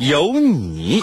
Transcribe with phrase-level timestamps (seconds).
[0.00, 0.98] 有你。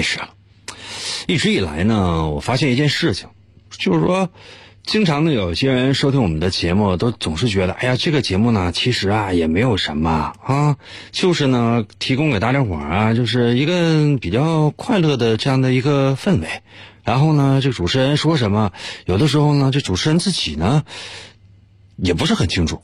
[0.00, 0.30] 开始了。
[1.26, 3.28] 一直以来呢，我发现一件事情，
[3.70, 4.30] 就是说，
[4.82, 10.78] 经常呢，有些人收听我们的节目，都总是觉得，哎呀，这个节目呢，其实啊，也没有什么啊，
[11.12, 16.48] 就是呢，提供给大家伙儿啊，就是一个比较快乐的这样的一个氛围。
[17.04, 18.72] 然后呢，这主持人说什么，
[19.04, 20.82] 有的时候呢，这主持人自己呢，
[21.96, 22.80] 也不是很清楚。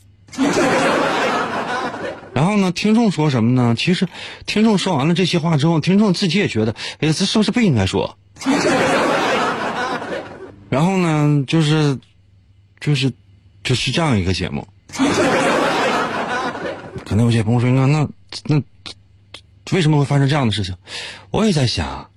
[2.57, 3.75] 呢，听众说什么呢？
[3.77, 4.09] 其实，
[4.47, 8.19] 听众说完了这些话之后，听众自己也觉得，哎呀，这是不是不应该说？
[10.69, 11.99] 然后呢，就是，
[12.81, 13.13] 就是，
[13.63, 14.67] 就是这样一个节目。
[17.05, 18.09] 可能有些朋友说，那那
[18.47, 18.61] 那，
[19.73, 20.75] 为什么会发生这样的事情？
[21.31, 22.11] 我也在想，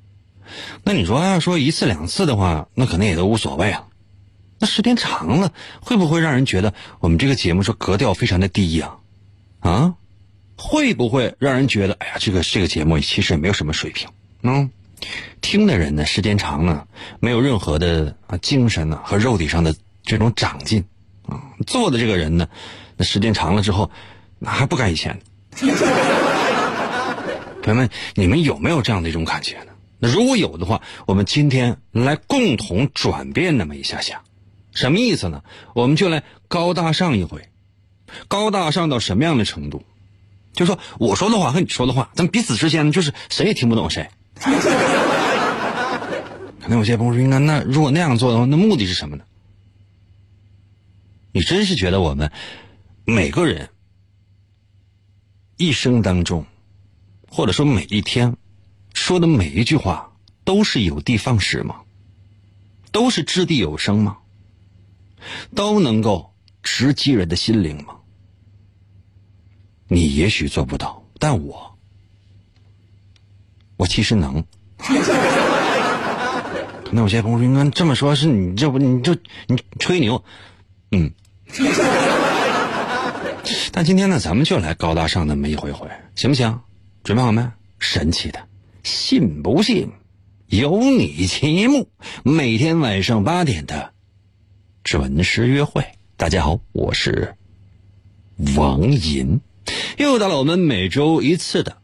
[0.83, 3.83] 那你说要说一次两次的话，那可能也都无所谓啊。
[4.57, 8.95] 那时间长了，会不会让人觉得我们这个节目说格调非常的低呀、
[9.59, 9.93] 啊？
[10.61, 14.09] 会不会让人觉得，哎呀，这个这个节目其实也没有什么水平？
[14.43, 14.69] 嗯，
[15.39, 16.85] 听的人呢，时间长了，
[17.21, 20.83] 没有任何的啊精神呢和肉体上的这种长进
[21.25, 21.41] 啊。
[21.65, 22.45] 做的这个人呢，
[22.97, 23.89] 那时间长了之后，
[24.37, 25.17] 那还不该以前。
[27.63, 29.71] 朋友们，你们有没有这样的一种感觉呢？
[29.97, 34.23] 那如果有的话，我们今天来共同转变那么一下下，
[34.73, 35.41] 什么意思呢？
[35.73, 37.47] 我们就来高大上一回，
[38.27, 39.83] 高大上到什么样的程度？
[40.53, 44.09] 就说我说的话和你说的话，咱们彼此之间就是谁也听不懂谁。
[46.61, 49.23] 可能有些朋友说，应该那如果那样做的话，那目的是什么呢？
[51.31, 52.31] 你真是觉得我们
[53.05, 53.69] 每个人
[55.57, 56.45] 一生当中，
[57.29, 58.35] 或者说每一天
[58.93, 60.11] 说的每一句话，
[60.43, 61.81] 都是有的放矢吗？
[62.91, 64.17] 都是掷地有声吗？
[65.55, 66.33] 都能够
[66.63, 67.98] 直击人的心灵吗？
[69.91, 71.75] 你也许做不到，但我，
[73.75, 74.43] 我其实能。
[74.77, 74.93] 可
[76.91, 79.15] 能有些朋友说，应该这么说，是你这不你就
[79.47, 80.23] 你吹牛，
[80.91, 81.11] 嗯。
[83.71, 86.59] 但今天呢，咱们就来高大上那么一回回，行不行？
[87.03, 87.51] 准备好没？
[87.79, 88.47] 神奇的，
[88.83, 89.89] 信不信？
[90.45, 91.89] 有你节目，
[92.23, 93.91] 每天晚上八点的
[94.83, 95.83] 准时约会。
[96.15, 97.33] 大家好，我是
[98.55, 99.41] 王银。
[99.99, 101.75] 又到了我们每周一次的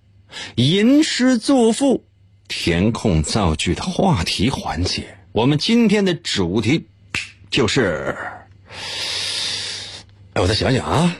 [0.55, 2.05] 吟诗作赋、
[2.47, 5.17] 填空造句的话题环节。
[5.33, 6.87] 我们今天的主题
[7.51, 8.15] 就是，
[10.31, 11.13] 哎，我再想想啊。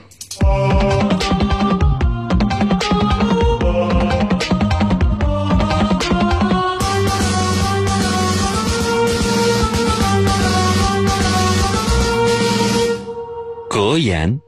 [13.70, 14.40] 格言。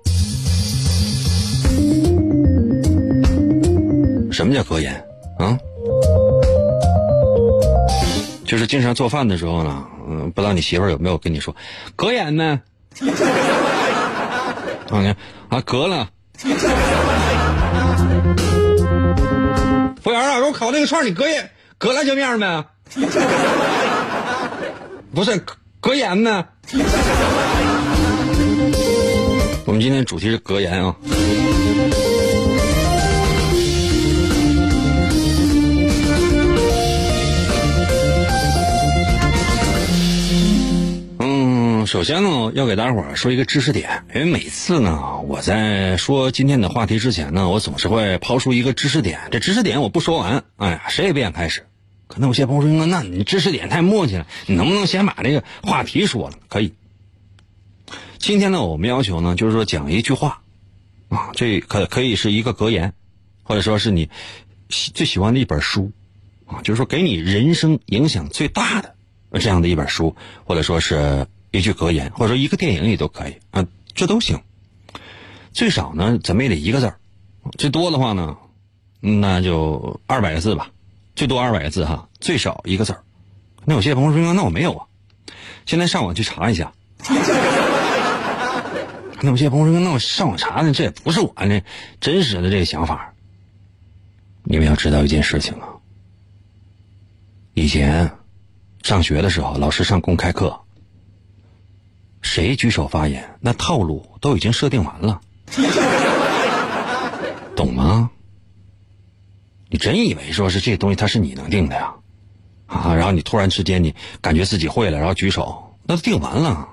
[4.38, 4.94] 什么叫格言
[5.40, 5.58] 啊？
[8.46, 11.56] 就是经常做饭的时候呢，嗯，不知道你媳妇儿有没有跟你说
[11.96, 12.62] 格言呢？
[14.92, 15.08] 啊，你
[15.50, 16.08] 啊，格了。
[20.04, 22.64] 服务员啊，给我烤那个串儿，你隔夜隔辣椒面没？
[25.16, 26.46] 不是隔隔盐呢？
[29.66, 30.96] 我们今天主题是格言啊。
[41.88, 49.22] 首先呢，要给大伙儿说一个知识点，因为每次呢，我在说今天的话题之前呢，我总是会抛出一个知识点。
[49.32, 51.66] 这知识点我不说完，哎呀，谁也别想开始。
[52.08, 56.38] 可能有些朋友说，那你知识点太磨叽了，你能不能先把这个话题说了？
[56.50, 56.74] 可以。
[58.18, 60.42] 今天呢，我们要求呢，就是说讲一句话，
[61.08, 62.94] 啊，这可可以是一个格言，
[63.44, 64.10] 或者说是你
[64.68, 65.94] 最喜欢的一本书，
[66.48, 68.96] 啊，就是说给你人生影响最大的
[69.40, 74.42] 这样的一本书，或者说是一句格言，或者说一个电影也都可以啊，这都行。
[75.54, 77.00] 最少呢，怎么也得一个字儿，
[77.58, 78.38] 最多的话呢，
[79.00, 80.72] 那就二百个字吧，
[81.16, 83.04] 最多二百个字哈，最少一个字儿。
[83.66, 84.86] 那有些朋友说，那我没有啊，
[85.66, 86.74] 现在上网去查一下。
[89.20, 91.64] 那有些朋友说：“那我上网查呢，这也不是我那
[92.00, 93.16] 真实的这个想法。”
[94.46, 95.68] 你们要知道一件事情啊，
[97.56, 98.12] 以前
[98.84, 100.62] 上学的时候，老师上公开课，
[102.28, 105.22] 谁举手发言，那套路都已经设定完了，
[107.56, 108.12] 懂吗？
[109.70, 111.94] 你真以为说是这东西它是你能定的呀？
[112.68, 116.68] 啊，然后你突然之间你感觉自己会了，然后举手，那都定完了。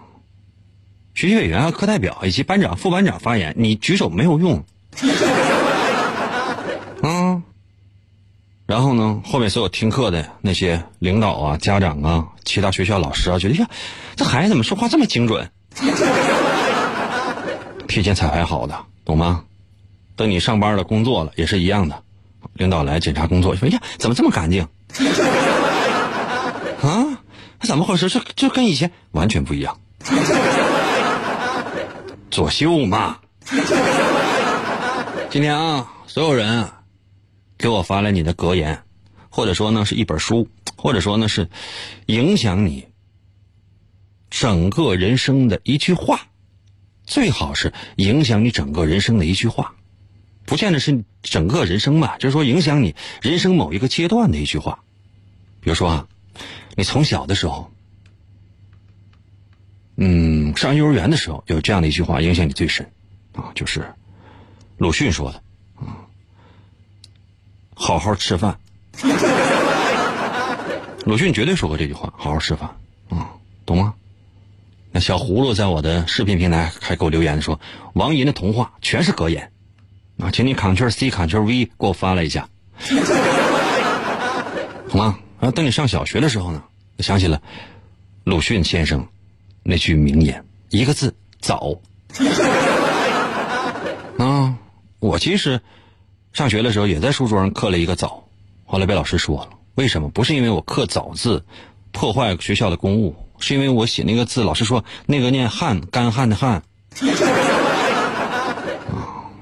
[1.15, 4.65] 学习委员、课代表以及班长、副班长发言，你举手没有用。
[7.01, 7.43] 啊，
[8.75, 13.69] 然后呢，后面所有听课的那些领导啊、家长啊、其他学校老师啊，觉得呀，
[14.17, 15.49] 这孩子怎么说话这么精准？
[17.87, 19.45] 提前彩排好的，懂吗？
[20.17, 22.03] 等你上班了、工作了，也是一样的。
[22.55, 24.67] 领导来检查工作，说：“呀，怎么这么干净？
[26.83, 27.21] 啊，
[27.61, 28.09] 怎么回事？
[28.09, 29.79] 这这跟以前完全不一样。
[32.29, 33.19] ”作秀嘛！
[35.31, 36.67] 今天啊，所有人
[37.65, 38.83] 给我发来你的格言，
[39.31, 40.47] 或者说呢是一本书，
[40.77, 41.49] 或者说呢是
[42.05, 42.89] 影响你
[44.29, 46.29] 整个人生的一句话，
[47.05, 49.77] 最好是影响你整个人生的一句话，
[50.45, 54.85] 不见得是整个人生吧，就是说影响你人生某一个阶段的一句话。
[55.63, 56.07] 比如说啊，
[56.77, 57.73] 你从小的时候。
[59.97, 62.93] 嗯，上幼儿园的时候有这样的一句话影响你最深，
[63.33, 63.95] 啊，就是
[64.77, 65.43] 鲁迅说的，
[67.75, 68.59] 好好吃饭。
[71.05, 72.71] 鲁迅绝对说过这句话，好好吃饭，
[73.11, 73.29] 啊，
[73.67, 73.93] 懂吗？
[74.91, 77.61] 那小葫芦在我的视频平台还给我留言说，
[77.95, 79.51] 王银的童话全是格言，
[80.19, 82.49] 啊，请你 Ctrl C Ctrl V 给我发了一下，
[84.89, 85.19] 好吗？
[85.41, 86.63] 然后等你上小学的时候呢，
[86.97, 87.43] 我想起了
[88.25, 89.07] 鲁迅先生。
[89.67, 91.81] 那句名言，一个字早。
[94.19, 94.55] 啊，
[94.99, 95.59] 我其实
[96.35, 98.25] 上学的时候也在书桌上刻了一个早，
[98.67, 99.51] 后来被老师说了。
[99.77, 100.09] 为什么？
[100.09, 101.45] 不是因为我刻早字
[101.93, 106.61] 破坏学校的公物，是因为我写那个字，老师说那个念汗，干旱的旱。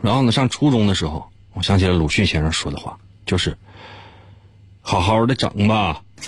[0.03, 3.57] 然后呢，上初中的时候，我想起了鲁迅先生说的话，就是
[4.83, 6.03] 好好的整吧。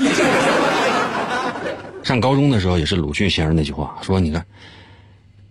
[2.02, 4.46] 上高中的时候也是鲁迅先生那句话，说你看，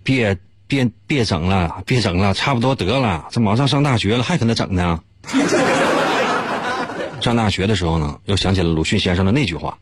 [0.04, 0.36] 别
[0.68, 3.28] 别别整了，别整了，差不多得了。
[3.32, 5.00] 这马上上大学了，还搁那整呢？
[7.22, 9.78] 上大学的时候呢，又想起了鲁迅先生的那句话，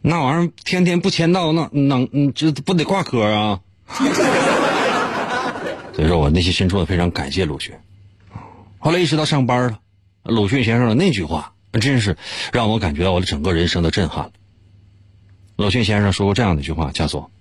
[0.00, 3.60] 那玩意儿天天不签到，那能这不得挂科啊？
[5.94, 7.74] 所以说我内心深处非常感谢鲁迅。
[8.78, 9.78] 后来意识到上班了，
[10.22, 11.52] 鲁迅先生的那句话。
[11.80, 12.16] 真是
[12.52, 14.32] 让我感觉到我的整个人生的震撼了。
[15.54, 17.30] 鲁迅先生说过这样的一句话，叫做“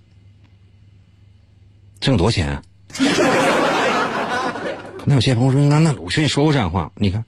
[2.00, 2.62] 挣多少钱？”
[5.06, 6.92] 那有些朋友说：“那那鲁迅说过这样话？
[6.96, 7.24] 你看，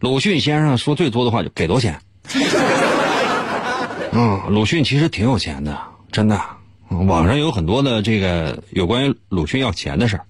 [0.00, 2.00] 鲁迅先生说最多的话就给多少钱？”
[4.12, 5.78] 嗯，鲁迅其实挺有钱的，
[6.10, 6.40] 真的。
[6.88, 10.24] 网上有很多的这个有关于鲁迅要钱的事儿。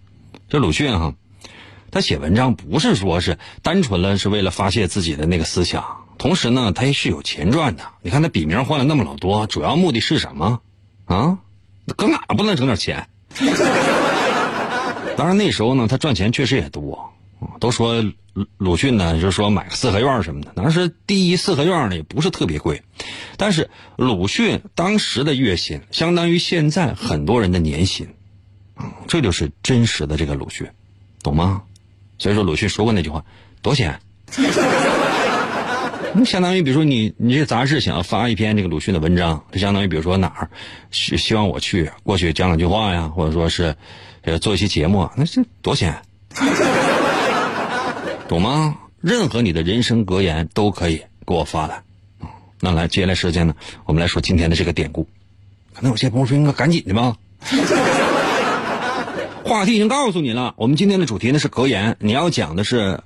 [0.49, 1.15] 这鲁迅哈。
[1.91, 5.85] 他写文章不是说是单纯了是为了发泄自己的那个思想，
[6.19, 7.85] 同时呢，他也是有钱赚的。
[8.03, 10.61] 你看他笔名换了那么老多，主要目的是什么？
[11.07, 11.39] 啊，
[11.97, 13.09] 搁哪不能整点钱？
[15.17, 17.13] 当然那时候呢，他赚钱确实也多。
[17.61, 18.03] 都说
[18.57, 22.83] 鲁迅呢，就是说买个四合院什么的，当时第一四合院呢也不是特别贵，
[23.37, 28.09] 但是鲁迅当时的月薪相当于现在很多人的年薪，
[29.07, 30.69] 这就是真实的这个鲁迅，
[31.23, 31.63] 懂吗？
[32.19, 33.25] 所以说，鲁迅说过那句话，
[33.61, 34.01] 多少钱？
[36.19, 40.49] 那相当于，比如说你，你这杂志想要发一篇这个鲁迅的文章，就相当于，比如说哪儿，
[40.91, 43.77] 希希望我去过去讲两句话呀，或者说是，
[44.23, 46.01] 呃，做一些节目，那这多少钱？
[48.29, 48.79] 懂吗？
[49.03, 51.83] 任何你的人生格言都可以给我发来，
[52.61, 53.55] 那来，接下来时间呢，
[53.85, 55.07] 我们来说今天的这个典故。
[55.75, 57.15] 可能有些朋友说：“应该赶紧的吧。”
[59.45, 61.99] 话题已经告诉你了，我们今天的主题呢是格言。
[62.01, 63.03] 你要讲的是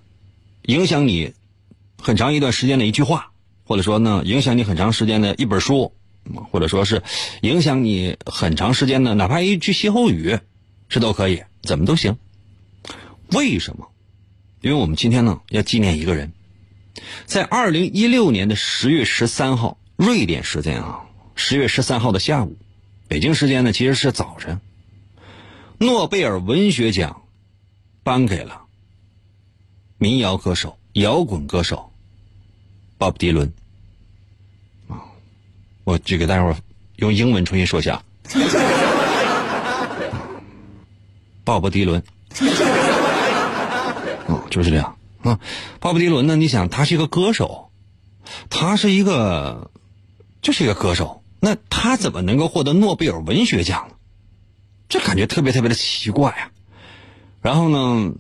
[0.62, 1.34] 影响你
[2.02, 3.32] 很长一段时间的一句话，
[3.64, 5.92] 或者说呢影响你很长时间的一本书，
[6.50, 7.02] 或者说是
[7.42, 10.38] 影响你很长时间的哪怕一句歇后语，
[10.88, 12.16] 这都可以，怎么都行。
[13.32, 13.88] 为什么？
[14.60, 16.32] 因为我们今天呢要纪念一个人，
[17.26, 21.02] 在二零一六年的十月十三号，瑞典时间啊，
[21.34, 22.58] 十月十三号的下午，
[23.08, 24.60] 北京时间呢其实是早晨。
[25.78, 27.22] 诺贝尔文学奖
[28.02, 28.62] 颁给了
[29.96, 31.89] 民谣歌手、摇滚歌手
[33.00, 33.50] 鲍勃迪伦。
[34.88, 35.00] 啊，
[35.84, 36.56] 我这个待会儿
[36.96, 38.02] 用英文重新说一下。
[41.42, 42.02] 鲍勃迪伦。
[44.26, 45.40] 哦，就是这样啊。
[45.80, 46.36] 鲍勃迪伦呢？
[46.36, 47.70] 你想，他是一个歌手，
[48.50, 49.70] 他是一个，
[50.42, 53.94] 就是一个歌手，那他怎么能够获得诺贝尔文学奖呢？
[54.90, 56.52] 这感觉特别特别的奇怪啊！
[57.40, 58.12] 然后呢，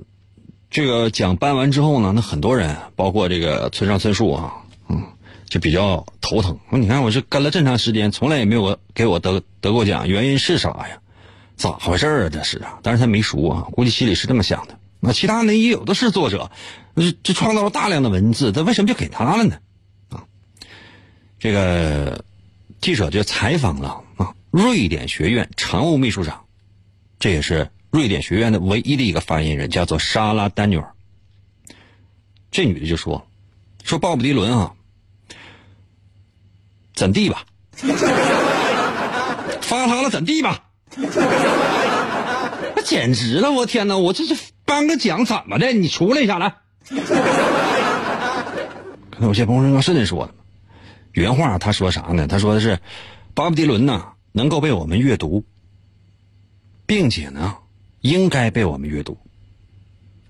[0.70, 4.54] 这个奖颁完之后呢，那很多人，包括这个村上春树啊，
[4.90, 5.02] 嗯，
[5.48, 6.58] 就比较头疼。
[6.72, 11.00] 你看，我这跟了这么长时间，从来也没有给我得得过奖，原因是啥呀？
[11.56, 12.28] 咋回事啊？
[12.28, 12.80] 这是啊！
[12.82, 14.78] 但是他没说啊，估计心里是这么想的。
[14.98, 16.50] 那其他人也有的是作者，
[16.96, 19.58] 这这创造了大量的文字，他为什么就给他了呢？
[20.08, 20.24] 啊，
[21.38, 22.24] 这个
[22.80, 26.44] 记者就采访了啊，瑞典学院常务秘书长。
[27.18, 30.94] 这也是瑞典学院的唯一的一个发言人，叫做莎拉丹尼尔。
[32.50, 33.26] 这女的就说
[33.84, 34.74] ：“说鲍勃迪伦啊，
[37.00, 37.46] 怎地吧？
[39.62, 40.64] 发他了怎地吧？
[42.76, 43.50] 那简直了！
[43.50, 44.34] 我天哪，我这是
[44.66, 45.72] 颁个奖怎么的？
[45.72, 46.56] 你出来一下来。
[49.10, 50.34] 可能有些朋友说是这说的
[51.12, 52.26] 原话他说啥呢？
[52.26, 52.78] 他说的是，
[53.32, 55.42] 巴布迪伦呐，能够被我们阅读。”
[56.84, 57.56] 并且呢，
[58.02, 59.16] 应该被我们阅读。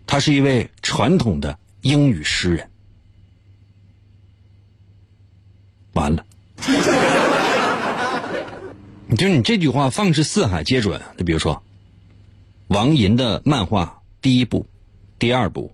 [0.07, 2.71] 他是一位传统的英语诗人。
[5.95, 6.25] 完了，
[9.17, 11.01] 就是你这句话放之四海皆准。
[11.17, 11.63] 你比如说，
[12.69, 14.67] 王寅的漫画第一部、
[15.19, 15.73] 第二部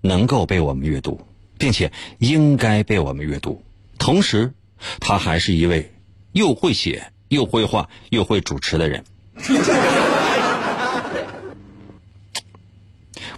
[0.00, 1.20] 能够被我们阅读，
[1.58, 3.62] 并且应该被我们阅读。
[3.98, 4.52] 同时，
[5.00, 5.92] 他还是一位
[6.32, 7.12] 又会写。
[7.30, 9.04] 又会画又会主持的人，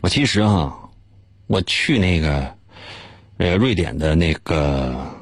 [0.01, 0.75] 我其实啊，
[1.47, 2.57] 我去那个
[3.37, 5.15] 呃瑞典的那个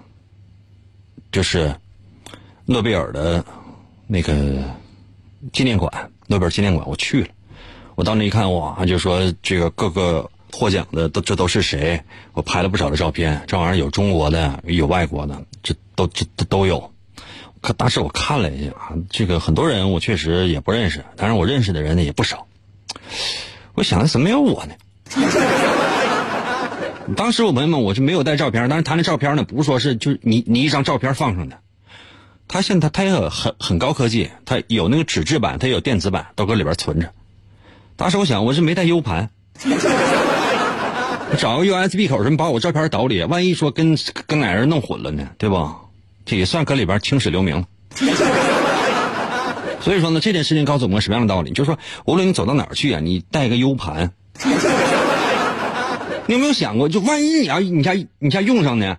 [1.32, 1.74] 就是
[2.70, 3.44] 诺贝尔的
[4.06, 4.32] 那个
[5.52, 5.92] 纪念馆，
[6.28, 7.28] 诺贝尔纪念馆，我去了。
[7.96, 12.00] 我到那一看，哇，就说这个各个获奖的都这都是谁？
[12.32, 16.92] 我拍了不少的照片，这玩意儿有中国的，有外国的，这都这都都有。
[17.60, 22.46] 可当时我看了一下啊，这个很多人我确实也不认识，但是我认识的人呢也不少。
[23.74, 24.74] 我想怎么没有我呢？
[27.16, 31.58] 当时我朋友们我是没有带照片，但是他那照片呢不是说是就是你你一张照片放上的，
[32.52, 37.12] 他现在他也很很高科技，他有那个纸质版，他有电子版，都搁里边存着。
[37.94, 39.30] 当时我想我是没带 U 盘，
[41.38, 45.76] 找个 USB 口什么把我照片导里，万一说跟跟哪人弄混了呢，对吧？
[46.26, 47.66] 也算搁里边青史留名了，
[49.80, 51.52] 所以说呢，这件事情告诉我们什么样的道理？
[51.52, 54.10] 就是说，无论你走到哪儿去啊，你带个 U 盘，
[56.26, 58.96] 你有没有想过，就万一你要你家你家用上呢，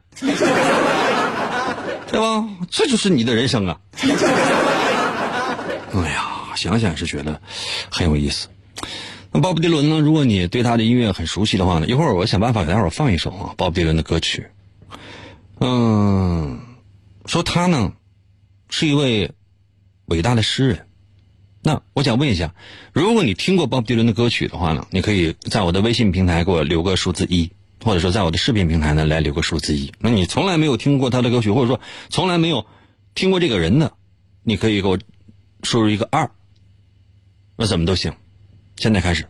[2.11, 2.47] 对吧？
[2.69, 3.79] 这就是你的人生啊！
[5.93, 7.41] 哎呀，想想是觉得
[7.89, 8.49] 很有意思。
[9.31, 9.99] 那鲍勃迪伦呢？
[9.99, 14.47] 如果你对他的音乐很熟悉的话呢，一会儿我想办法给大伙儿放一首啊，鲍勃迪伦的歌曲。
[15.59, 16.59] 嗯。
[17.25, 17.93] 说他呢，
[18.69, 19.31] 是一位
[20.05, 20.87] 伟大的诗人。
[21.63, 22.55] 那我想问一下，
[22.91, 27.51] 如果你听过鲍勃迪伦的歌曲的话呢，你可以在我的微信平台给我留个数字一，
[27.83, 29.91] 或者说在我的视频平台呢来留个数字一。
[29.99, 32.65] 那你从来没有听过他的歌曲，或者说从来没有
[33.15, 33.93] 听过这个人的，
[34.43, 34.99] 你可以给我
[35.63, 36.31] 输入一个二，
[37.55, 38.13] 那怎么都行。
[38.77, 39.27] 现在开始，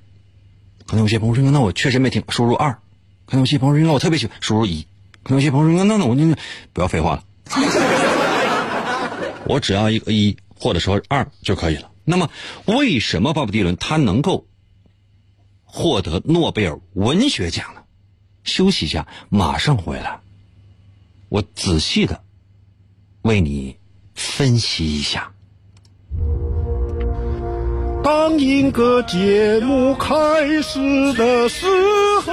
[0.85, 2.79] 可能有些朋友说，那我确实没听，输入二。
[3.25, 4.85] 可能有些朋友说，那我特别喜欢，输入一。
[5.23, 6.23] 可能有些朋友说，那那我就
[6.73, 7.23] 不要废话了。
[9.45, 11.91] 我只要一个一或者说二就可以了。
[12.03, 12.29] 那么，
[12.65, 14.47] 为什么鲍勃迪伦他能够
[15.63, 17.80] 获得诺贝尔文学奖呢？
[18.43, 20.19] 休息一下，马上回来，
[21.29, 22.21] 我仔细的
[23.21, 23.77] 为你
[24.15, 25.31] 分析一下。
[28.03, 31.67] 当一个节目开始的时
[32.25, 32.31] 候。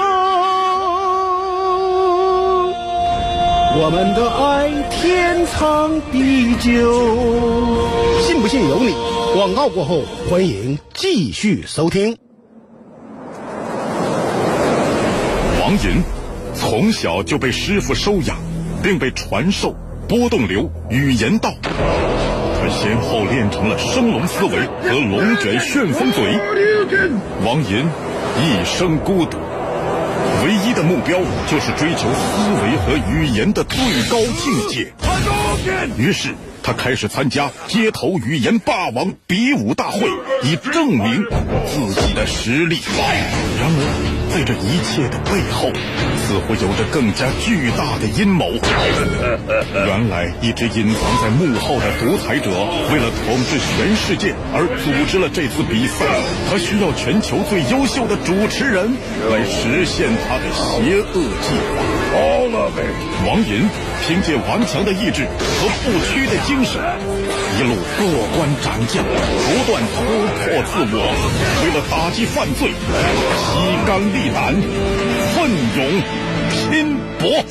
[3.80, 8.26] 我们的爱天长地久。
[8.26, 8.92] 信不信由你。
[9.34, 12.18] 广告过后，欢迎继续收听。
[15.68, 16.02] 王银
[16.54, 18.38] 从小就被师傅收养，
[18.82, 19.76] 并被传授
[20.08, 21.52] 波动流语言道。
[21.62, 26.38] 他先后练成了升龙思维和龙卷旋风嘴。
[27.44, 27.84] 王银
[28.40, 29.36] 一生孤独，
[30.42, 34.90] 唯一的目标就是追求思维和语言的最高境界。
[35.98, 36.30] 于是。
[36.68, 40.06] 他开始参加街头语言霸王比武大会，
[40.42, 41.24] 以证明
[41.64, 42.76] 自己的实力。
[43.58, 44.18] 然而。
[44.28, 45.72] 在这一切的背后，
[46.20, 48.52] 似乎有着更加巨大的阴谋。
[49.72, 52.50] 原来，一直隐藏在幕后的独裁者，
[52.92, 56.04] 为了统治全世界而组织了这次比赛。
[56.50, 58.92] 他需要全球最优秀的主持人
[59.32, 61.80] 来实现他的邪恶计划。
[63.26, 63.64] 王银
[64.06, 66.80] 凭借顽强的意志和不屈的精神，
[67.58, 68.04] 一路过
[68.36, 69.96] 关斩将，不断突
[70.38, 70.96] 破自我。
[71.62, 74.00] 为了打击犯罪，披肝。
[74.08, 74.54] 沥胆，
[75.34, 75.78] 奋勇
[76.50, 77.44] 拼搏。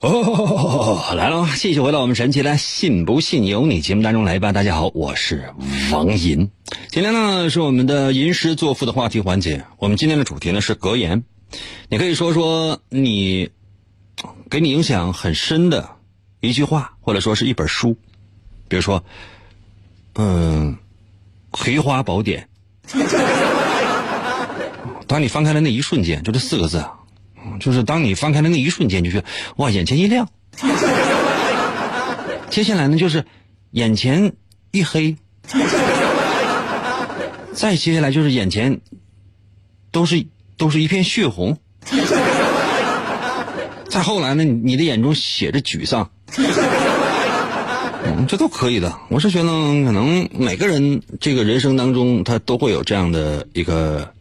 [0.00, 4.52] 哦，来了，继续回到我们神奇的“信不信由你”节目当中来吧。
[4.52, 5.50] 大家好，我是
[5.90, 6.50] 王银。
[6.88, 9.64] 今天呢是我们的吟诗作赋的话题环节。
[9.78, 11.24] 我们今天的主题呢是格言。
[11.88, 13.48] 你可以说说你
[14.54, 15.96] 给你影响很深的
[16.38, 17.96] 一句话，或者说是一本书。
[18.68, 19.02] 比如说，
[20.14, 20.72] 嗯，
[21.50, 22.48] 《葵花宝典》。
[25.08, 26.84] 当你翻开的那一瞬间，就这四个字，
[27.58, 29.24] 就是当你翻开的那一瞬间，就是
[29.56, 30.28] 哇，眼前一亮。
[32.48, 33.24] 接下来呢，就是
[33.72, 34.34] 眼前
[34.70, 35.16] 一黑，
[37.52, 38.80] 再接下来就是眼前
[39.90, 40.24] 都是
[40.56, 41.58] 都是一片血红，
[43.94, 46.10] 再后来呢，你的眼中写着沮丧。
[48.26, 48.98] 这都可以的。
[49.08, 49.48] 我是觉得，
[49.84, 54.12] 可能每个人这个人生当中，他都会有这样的一个。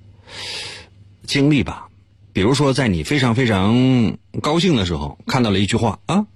[1.25, 1.87] 经历吧，
[2.33, 6.27] 比如说，在你非常非常高兴的时候，看到了一句话啊，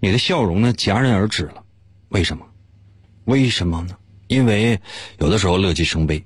[0.00, 1.62] 你的笑容呢戛然而止了，
[2.08, 2.46] 为什么？
[3.26, 3.94] 为什么呢？
[4.26, 4.80] 因为
[5.18, 6.24] 有的时候乐极生悲。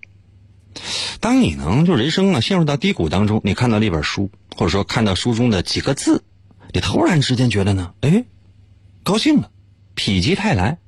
[1.21, 6.25] 当你呢就人生呢陷入到低谷当中，你看到了一本书，或者说看到书中的几个字，
[6.73, 8.25] 你突然之间觉得呢，哎，
[9.03, 9.51] 高兴了，
[9.97, 10.79] 否极泰来，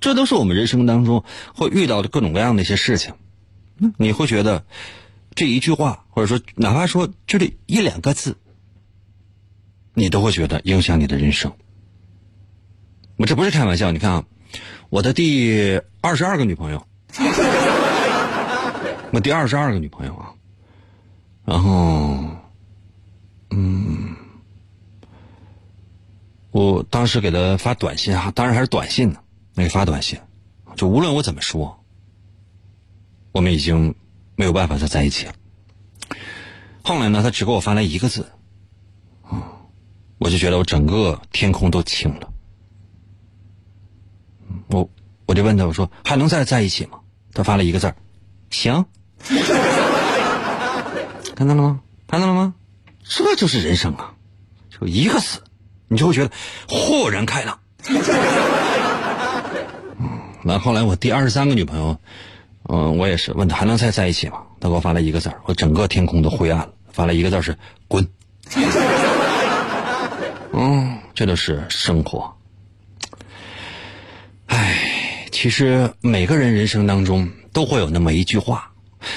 [0.00, 3.14] 这都是我们人生当中会遇到的各种各样的一些事情，
[3.96, 4.64] 你会觉得。
[5.34, 8.36] 这一句话，或者说哪怕说就这一两个字，
[9.94, 11.50] 你都会觉得影响你的人生。
[13.16, 14.26] 我这不是开玩笑，你看啊，
[14.90, 16.86] 我的第二十二个女朋友，
[19.10, 20.34] 我第二十二个女朋友啊，
[21.46, 22.26] 然后，
[23.52, 24.16] 嗯，
[26.50, 29.20] 我当时给他发短信啊，当然还是短信呢，
[29.54, 30.18] 没发短信，
[30.76, 31.84] 就无论我怎么说，
[33.32, 33.94] 我们已经。
[34.34, 35.34] 没有办法再在一起了。
[36.82, 38.32] 后来呢，他只给我发来一个字，
[39.22, 39.52] 啊，
[40.18, 42.32] 我就觉得我整个天空都晴了。
[44.68, 44.88] 我
[45.26, 46.98] 我就问他，我说还能再在一起吗？
[47.34, 47.94] 他发了一个字，
[48.50, 48.84] 行。
[51.36, 51.82] 看到了吗？
[52.08, 52.54] 看到了吗？
[53.02, 54.14] 这就是人生啊！
[54.70, 55.42] 就一个字，
[55.88, 56.30] 你就会觉得
[56.68, 57.58] 豁然开朗。
[59.98, 61.98] 嗯，那后来我第二十三个女朋友。
[62.68, 64.42] 嗯，我也是问她还能再在一起吗？
[64.60, 66.70] 她给我发了一个字儿我整个天空都灰暗了。
[66.92, 68.08] 发了一个字是滚。
[70.52, 72.36] 嗯，这就是生活。
[74.46, 78.71] 唉，其实每个人人生当中都会有那么一句话，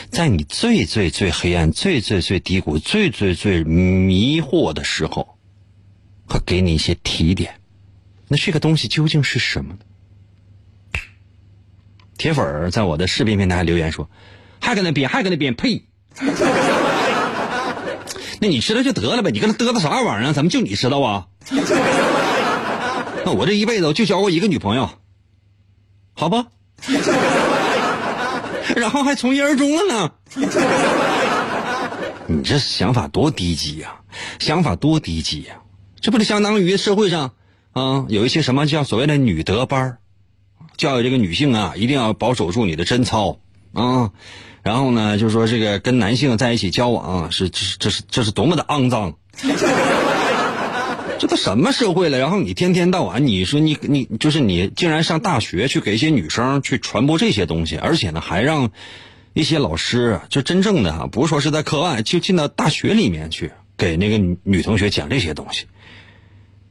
[0.09, 5.37] 在你最最最黑暗、最最最低谷、最最最迷惑的时候，
[6.27, 7.59] 会给你一些提点。
[8.27, 9.79] 那这个东西究竟是什么呢？
[12.17, 14.09] 铁粉儿在我的视频平台留言说
[14.61, 15.83] ：“还跟那编，还跟那编，呸！
[18.39, 20.33] 那你知道就得了呗，你跟他嘚瑟啥玩意儿？
[20.33, 21.27] 怎么就你知道啊？
[23.25, 24.89] 那我这一辈子我就交过一个女朋友，
[26.13, 26.45] 好不？
[28.75, 30.11] 然后还从一而终了呢。
[32.27, 33.95] 你这想法多低级呀！
[34.39, 35.55] 想法多低级呀！
[35.99, 37.33] 这不就相当于社会上
[37.73, 39.97] 啊有一些什么叫所谓的女德班。”
[40.77, 43.39] 教育这个女性啊，一定要保守住你的贞操
[43.73, 44.11] 啊！
[44.61, 49.13] 然后呢，就是说这个跟男性在一起交往是这是这是这是多么的肮脏！
[51.17, 52.19] 这都什么社会了？
[52.19, 58.71] 然后你天天到晚你说你你就是你竟然上大学去给一些女生去传播这些东西，而且呢还让
[59.33, 65.65] 一些老师就真正的哈，不是说是在课外，就进到大学里面去给那个女女同学讲这些东西，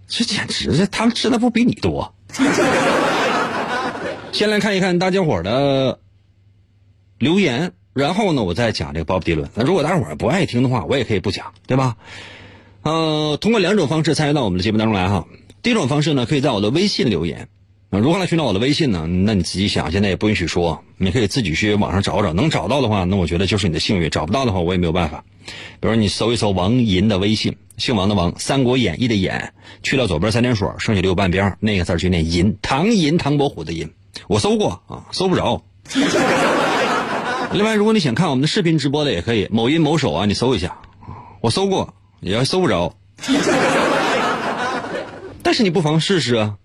[0.06, 2.14] 这简直是他们吃的不比你多。
[4.32, 6.00] 先来看一看大家伙的
[7.18, 9.48] 留言，然后呢，我再讲这个鲍勃迪伦。
[9.54, 11.96] 那如果大家伙不爱听的话，我也可以不讲，对吧？
[12.84, 15.26] 呃，通过两种方式参与到我们的节目当中来哈。
[15.62, 17.48] 第一种方式呢，可以在我的微信留言。
[17.90, 19.06] 如何来寻找我的微信呢？
[19.06, 22.32] 那你自己想，现在也不允许说，你可以自己去网上找找。
[22.32, 25.24] 能找到的话，那我觉得就是你的幸运；找不到的话，我也没有办法。
[25.80, 33.88] 比如你搜一搜王银的微信，姓王的王，《三国演义》的演，去掉左边三点水，剩下留半边那个字就念银，唐银，唐伯虎的银。
[34.26, 35.62] 我搜过啊，搜不着。
[37.52, 40.76] 另外，如果你想看我们的视频直播的，也可以，某音某手啊，你搜一下。
[41.40, 42.96] 我搜过，也搜不着。
[45.42, 46.56] 但是你不妨试试啊。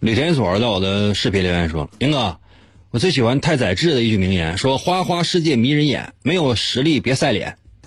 [0.00, 2.36] 李田所在我的视频留言说：“英哥，
[2.92, 7.56] 我最喜欢太宰治的一句名言，说花花世界迷人眼，没有实力别晒脸。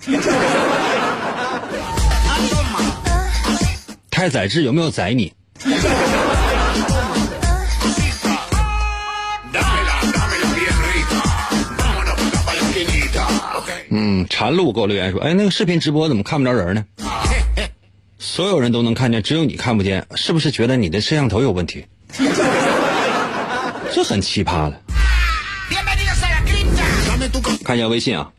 [4.10, 5.30] 太宰治有没有宰你？
[13.90, 16.82] 嗯，禅鹿给我留言说：“哎，那个视频直播怎么看不着人呢？
[18.18, 21.84] 所有人都能看见，只有你看不见，是不是觉得你的摄像头有问题？”
[23.92, 24.80] 这很奇葩了。
[27.64, 28.30] 看一下微信啊，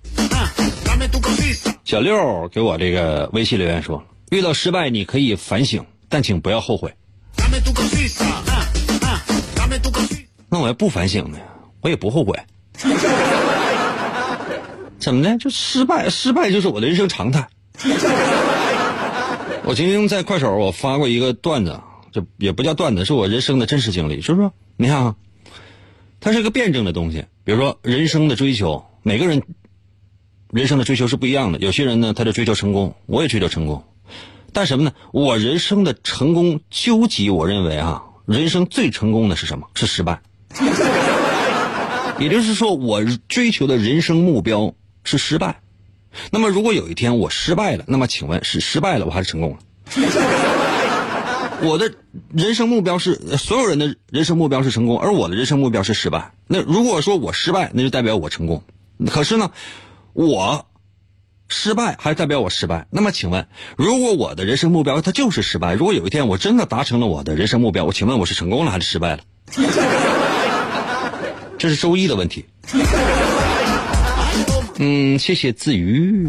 [1.84, 6.94] 小六给我这个微信留言说：“遇到失败你可以反省，但请不要后悔。”
[10.48, 11.40] 那我要不反省呢？
[11.82, 12.40] 我也不后悔。
[15.00, 15.38] 怎么的？
[15.38, 17.48] 就失败，失败就是我的人生常态。
[19.64, 24.18] 我曾经在快手我发过一个段子，这也不叫段子，是我人生的真实经历。
[24.18, 25.16] 就是说，你看啊，
[26.20, 27.26] 它是个辩证的东西。
[27.44, 29.44] 比如说，人生的追求，每个人
[30.52, 31.60] 人生的追求是不一样的。
[31.60, 33.84] 有些人呢，他就追求成功，我也追求成功。
[34.52, 34.94] 但什么呢？
[35.14, 39.68] 我人生的成功究极，我认为啊，人生最成功的是什么？
[39.76, 40.22] 是失败。
[42.18, 44.74] 也就是说，我追求的人生目标。
[45.08, 45.62] 是失败，
[46.32, 49.60] 那么如果有一天我失败了，那么请问是失败了我还是成功了？
[51.62, 51.94] 我的
[52.34, 56.34] 人生目标是所有人的人生目标是成功，而我的人生目标是失败。
[56.48, 58.64] 那如果说我失败，那就代表我成功。
[59.12, 59.52] 可是呢，
[60.14, 60.68] 我
[61.48, 62.88] 失败还代表我失败。
[62.90, 69.24] 那么请问，如果我的人生目标它就是失败，如果有一天我真的达成了我的人生目标，我请问我是成功了还是失败了？
[71.58, 72.46] 这是周一的问题。
[74.78, 76.28] 嗯，谢谢自娱。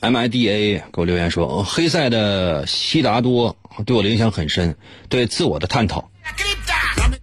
[0.00, 3.56] M I D A 给我留言说，黑塞的悉达多
[3.86, 4.76] 对我的影响很深，
[5.08, 6.10] 对自我的探讨。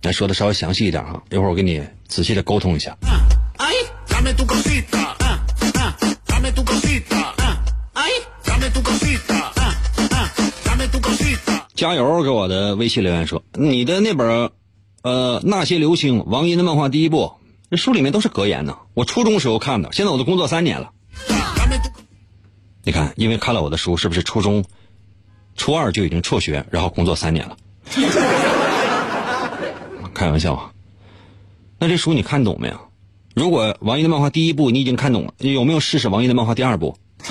[0.02, 2.98] 来说的稍微详细一点哈，一会儿我跟你仔细的沟通一下。
[11.76, 12.22] 加油！
[12.22, 14.52] 给我的微信留言说，你的那本。
[15.04, 17.34] 呃，那些流星，王音的漫画第一部，
[17.72, 18.78] 这书里面都是格言呢。
[18.94, 20.92] 我初中时候看的，现在我都工作三年了。
[22.84, 24.64] 你看，因为看了我的书，是不是初中、
[25.56, 27.58] 初二就已经辍学，然后工作三年了？
[30.22, 30.72] 开玩笑啊。
[31.80, 32.76] 那这书你看懂没有？
[33.34, 36.96] 如果王一的漫画第一部你已经看懂了，有没有试试王一的漫画第二部？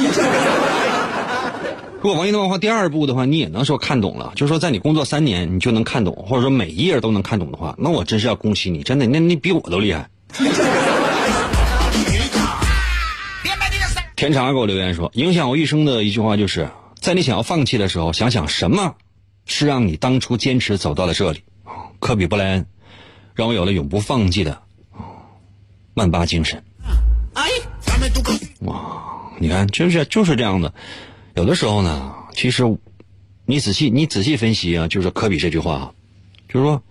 [2.03, 10.11] 如果王一的漫画第二部的话，你也能说看懂了，就是说在你工作三年你就能看懂，或者说每一页都能看懂的话，那我真是要恭喜你，真的，那你比我都厉害。
[14.17, 18.97] 田长给我留言说，影响我一生的一句话就是在你想要放弃的时候，想想什么
[19.47, 21.41] 是让你当初坚持走到了这里。
[22.01, 22.67] 科比布莱恩
[23.41, 24.61] 让我有了永不放弃的
[25.95, 26.63] 曼巴精神。
[28.61, 30.75] 哇，你看，就是就是这样的。
[31.35, 32.65] 有的时候呢，其实
[33.47, 35.95] 你仔细你仔细分析啊，就是科比这句话，
[36.51, 36.83] 就是说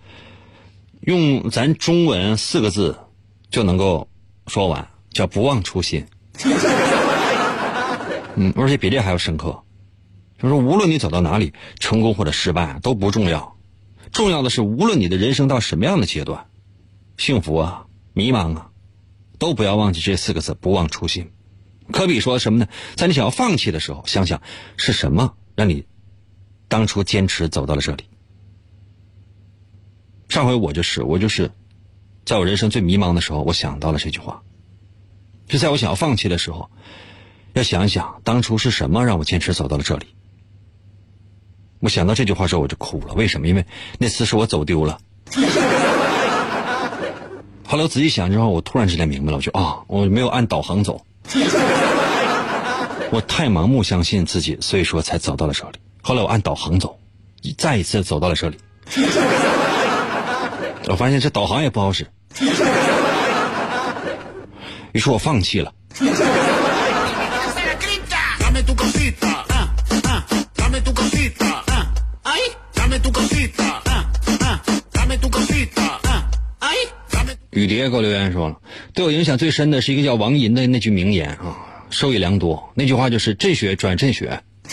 [1.02, 2.98] 用咱中文四个字
[3.48, 4.08] 就能够
[4.48, 6.04] 说完，叫不忘初心。
[8.34, 9.62] 嗯，而且比这还要深刻，
[10.36, 13.54] 就是说无论你走到哪里，成功或者失败都不重要，
[14.12, 16.46] 重要的是无论你的人生到什么样的阶段，
[17.16, 18.70] 幸福啊、迷茫啊，
[19.38, 21.30] 都不要忘记这四个字：不忘初心。
[21.92, 22.68] 科比说什么呢？
[22.96, 24.42] 在你想要放弃的时候，想想
[24.76, 25.86] 是什么让你
[26.68, 28.04] 当初坚持走到了这里。
[30.28, 31.50] 上回我就是，我就是，
[32.24, 34.42] 在我人生最迷茫的时候，我想到了这句话。
[35.48, 36.70] 就在我想要放弃的时候，
[37.54, 40.06] 要想一想当初是什么让我坚持走到了这里。
[41.80, 43.14] 我想到这句话之后，我就哭了。
[43.14, 43.48] 为什么？
[43.48, 43.64] 因为
[43.98, 44.98] 那次是我走丢了。
[47.66, 51.04] 后来我仔细想之后，我突然之间明白了，我就啊，我没有按导航走，
[53.10, 55.78] 我太盲目相信自己，所以说才走到了这里。
[56.02, 56.98] 后来我按导航走，
[57.56, 58.58] 再一次走到了这里。
[60.88, 62.06] 我发现这导航也不好使，
[64.92, 65.72] 于是我放弃了。
[77.50, 78.56] 雨蝶给我留言说了，
[78.94, 81.56] 对我影响最深的是一个叫王银的那句名言啊，
[81.90, 82.70] 受益良多。
[82.74, 84.40] 那句话就是“阵血转阵血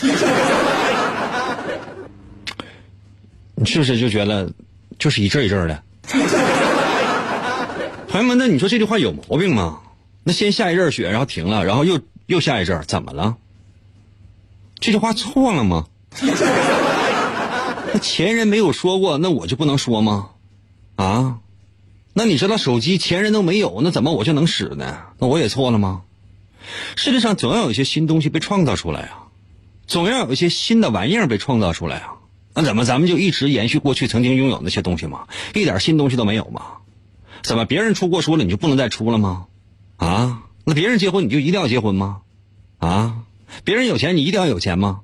[3.56, 4.52] 你是不是就觉得
[4.98, 5.82] 就是一阵一阵的？
[8.08, 9.80] 朋友们，那你说这句话有毛病吗？
[10.22, 13.36] 那先下一阵雪，然后停了，然后又又下一阵，怎么了？
[14.78, 15.86] 这句话错了吗？
[17.92, 20.30] 那前人没有说过，那我就不能说吗？
[20.94, 21.38] 啊？
[22.18, 25.02] 那你知道手机前人都没有，那怎么我就能使呢？
[25.20, 26.02] 那我也错了吗？
[26.96, 29.28] 世界上总要有一些新东西被创造出来啊，
[29.86, 32.14] 总要有一些新的玩意儿被创造出来啊。
[32.54, 35.28] 那怎么咱们就一直延续过去曾经拥有那些东西吗？
[35.54, 36.78] 一点新东西都没有吗？
[37.44, 39.46] 怎么别人出过书了你就不能再出了吗？
[39.96, 40.42] 啊？
[40.64, 42.22] 那别人结婚你就一定要结婚吗？
[42.78, 43.18] 啊？
[43.62, 45.02] 别人有钱你一定要有钱吗？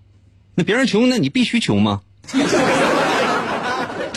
[0.57, 2.01] 那别人穷那你必须穷吗？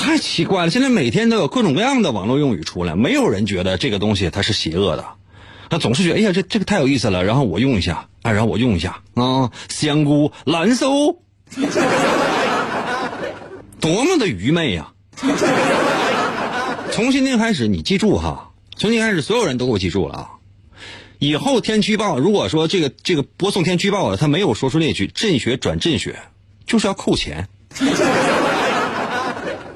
[0.08, 0.72] 太奇怪了！
[0.72, 5.06] 现在每天都有各种各样的网络用语出来，没有人觉得这个东西它是邪恶的，
[5.70, 11.20] 他总是觉得哎呀，这这个太有意思了，然后我用一下，哎，然后我用一下啊，香菇蓝搜，
[13.82, 14.94] 多么的愚昧呀！
[16.92, 20.30] 从今天开始，你记住哈，从今天开始，所有人都给我记住了啊！
[21.20, 26.18] 以后天气预报，如果说这个这个播送天气预报了，他没有说出那句“阵雪转阵雪”，
[26.66, 27.50] 就是要扣钱。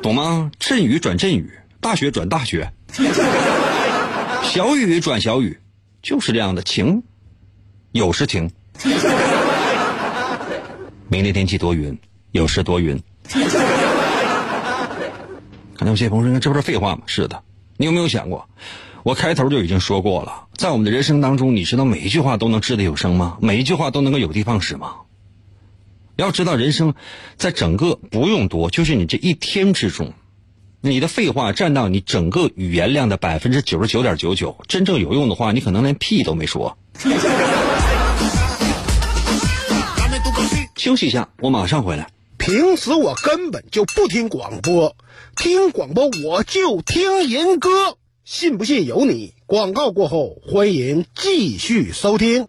[0.01, 0.51] 懂吗？
[0.59, 2.71] 阵雨转阵雨，大雪转大雪，
[4.43, 5.59] 小雨转小雨，
[6.01, 6.63] 就是这样的。
[6.63, 7.03] 晴，
[7.91, 8.49] 有时晴。
[11.07, 11.95] 明天天气多云，
[12.31, 12.99] 有时多云。
[15.75, 17.43] 可能有些朋友说：“这不是废话吗？”是的。
[17.77, 18.49] 你有没有想过，
[19.03, 23.37] 我开头就已经说过了，在我们的人生当中，你知道每一句话都能掷地有声吗？
[23.39, 24.95] 每一句话都能够有的放矢吗？
[26.21, 26.93] 要知道，人生
[27.35, 30.13] 在整个不用多，就是你这一天之中，
[30.79, 34.55] 你的废话占到你整个语言量的百分之九十九点九九。
[34.67, 36.77] 真正有用的话，你可能连屁都没说。
[40.77, 42.07] 休息一下，我马上回来。
[42.37, 44.95] 平时我根本就不听广播，
[45.35, 47.69] 听广播我就听人歌，
[48.25, 49.33] 信不信由你。
[49.47, 52.45] 广告过后，欢迎继续收听。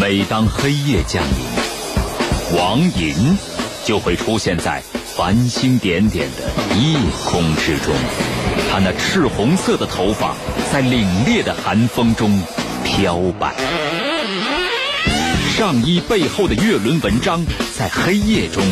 [0.00, 1.57] 每当黑夜降临。
[2.56, 3.36] 王银
[3.84, 4.82] 就会出现在
[5.14, 7.94] 繁星点点的夜空之中，
[8.70, 10.34] 他那赤红色的头发
[10.72, 12.40] 在凛冽的寒风中
[12.84, 13.54] 飘摆，
[15.56, 17.44] 上衣背后的月轮纹章
[17.76, 18.62] 在黑夜中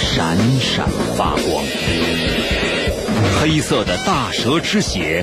[0.00, 1.64] 闪闪发光，
[3.40, 5.22] 黑色的大蛇之血。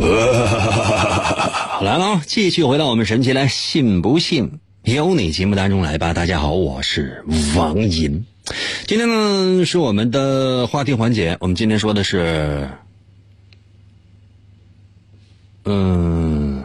[1.82, 6.14] 来了，继续回到我们神奇来信不信由你节目当中来吧。
[6.14, 7.22] 大家好，我是
[7.54, 8.24] 王银。
[8.86, 12.70] 今天呢是我们的话题环节，我们今天说的是，
[15.66, 16.64] 嗯，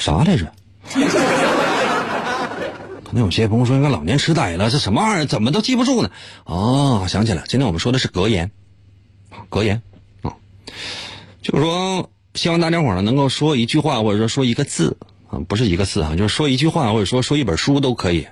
[0.00, 0.52] 啥来着？
[3.04, 5.26] 可能有些朋友说应该老年痴呆了，这什么玩意儿？
[5.26, 6.10] 怎么都记不住呢？
[6.44, 8.50] 哦，想起来，今天我们说的是格言，
[9.48, 9.80] 格言
[10.22, 10.34] 啊。
[11.44, 14.96] 就是说，希望大家伙呢能够说一句话，或者说说一个字
[15.28, 18.26] 啊，不是一个字啊，就是说一句话，或者说说一本书都可以。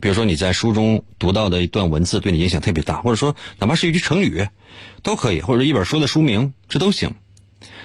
[0.00, 4.48] 比如说你在书中读到的一段文字对你影响特别大，或者说哪怕是一句成语，
[5.02, 7.14] 都可以，或者一本书的书名，这都行。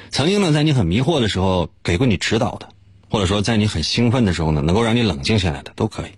[0.10, 2.70] 曾经呢，在你很迷惑的时候给过你指导的，
[3.10, 6.12] 或者说在你很兴奋的时候呢，能够让你冷静下来的，都可以。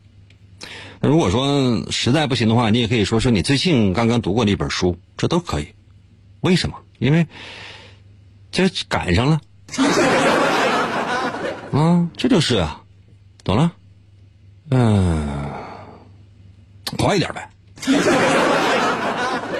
[1.02, 5.68] 如果说实在不行的话，你也可以说说你最近刚刚读过的一本书，这都可以。
[6.46, 6.76] 为什么？
[7.00, 7.26] 因为
[8.52, 9.42] 这赶上了。
[11.72, 12.82] 啊， 这就是啊，
[13.44, 13.72] 懂了？
[14.70, 15.28] 嗯，
[16.98, 17.50] 快一点呗。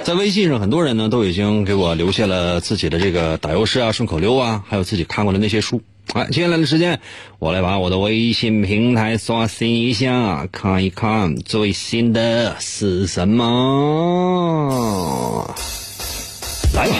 [0.04, 5.82] 在微信上，很多人呢都已经给我留下了自己的这个打油诗啊、顺口溜啊，还有自己看过的那些书。
[6.14, 7.00] 哎，接下来的时间，
[7.40, 14.64] 我来把我的微信平台刷新一下，看一看最新的是什么。
[16.76, 16.94] 来吧。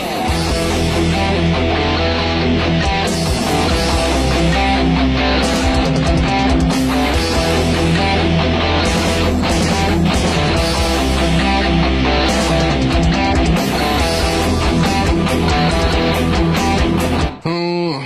[17.45, 18.01] 嗯，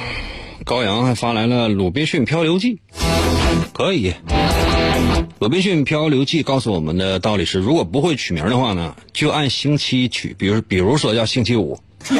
[0.64, 2.74] 高阳还发来了《鲁滨逊漂流记》，
[3.72, 4.10] 可以。
[5.40, 11.80] 《鲁滨逊漂流记》告诉我们的道理是：如果不会取名的话呢，就按星期取，比如比如说叫星期五。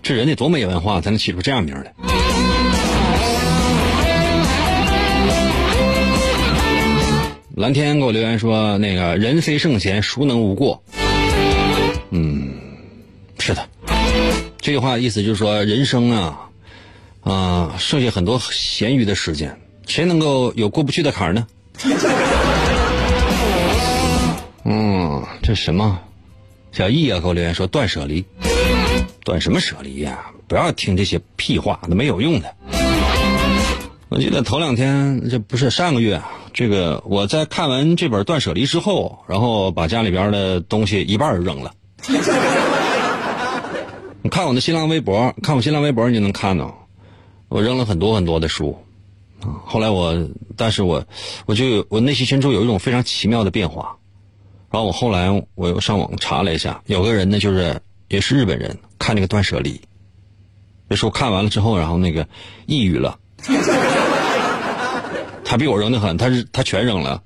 [0.00, 1.92] 这人得多没文化，才能起出这样名来。
[7.56, 10.80] 蓝天给我留言说：“那个人非圣贤，孰能无过？”
[12.10, 12.52] 嗯，
[13.40, 13.68] 是的，
[14.60, 16.48] 这句话的意思就是说，人生啊，
[17.22, 21.46] 啊，剩下很多闲余的时间，谁能够有过不去的坎儿呢？
[24.64, 25.98] 嗯，这什么？
[26.72, 28.24] 小易啊，给我留言说断舍离，
[29.24, 30.26] 断什么舍离呀？
[30.48, 32.54] 不要听这些屁话，那没有用的。
[34.08, 41.72] 我记得头两天，这不是上个月啊，这个我在看完这本断舍离之后，然后把家里边的东西一半扔了。
[44.22, 46.81] 你看我的新浪微博，看我新浪微博，你就能看到，
[47.52, 48.78] 我扔了很多很多的书。
[49.66, 50.16] 后来我，
[50.56, 51.04] 但是我，
[51.44, 53.96] 我就我内心深处有一种非常奇妙的变化。
[54.70, 59.78] 然后我后来我又上网查了一下，有个人呢，就是也是日本人，看那个断舍离，
[60.88, 62.26] 这书看完了之后，然后那个
[62.64, 63.18] 抑郁了。
[65.44, 67.22] 他比我扔的狠，他是他全扔了。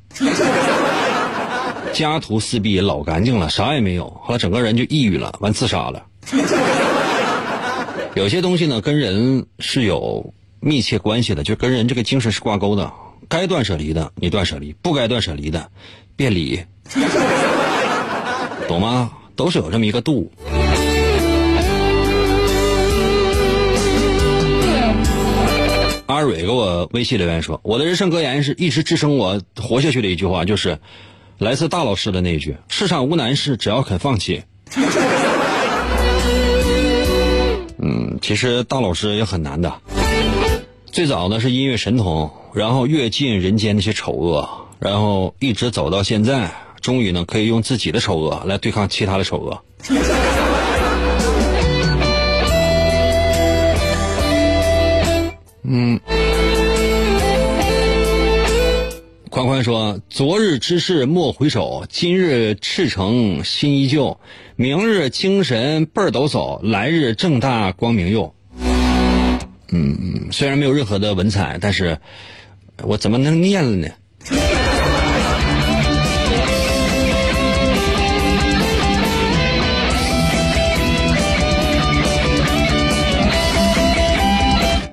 [1.93, 4.11] 家徒四壁，老干净了，啥也没有。
[4.25, 6.05] 后来整个人就抑郁了，完自杀了。
[8.16, 12.90] 有些东西呢，跟人是有密切关系的，就跟人这个精神是挂钩的。
[13.29, 15.70] 该断舍离的你断舍离，不该断舍离的
[16.16, 16.64] 别理，
[18.66, 19.12] 懂吗？
[19.37, 20.33] 都是有这么一个度。
[26.07, 30.79] 阿蕊给我微信留言说：“我的人生格言是一直支撑我活下去的一句话，就是
[31.37, 34.42] 来自大老师的那一句：世上无难事，只要肯放弃。”
[37.88, 39.72] 嗯，其实大老师也很难的。
[40.87, 44.49] 最早呢是音乐神童，然后阅尽人间那些丑恶，
[44.81, 49.62] 然后一直走到现在，终于呢可以用自己的丑恶来对抗其他的丑恶。
[55.62, 56.01] 嗯，
[59.37, 64.18] 宽宽说：“昨日之事莫回首，今日赤诚心依旧，
[64.57, 68.35] 明日精神倍儿抖擞，来日正大光明佑。”
[69.70, 71.99] 嗯，虽然没有任何的文采，但是
[72.83, 73.88] 我怎么能念了呢？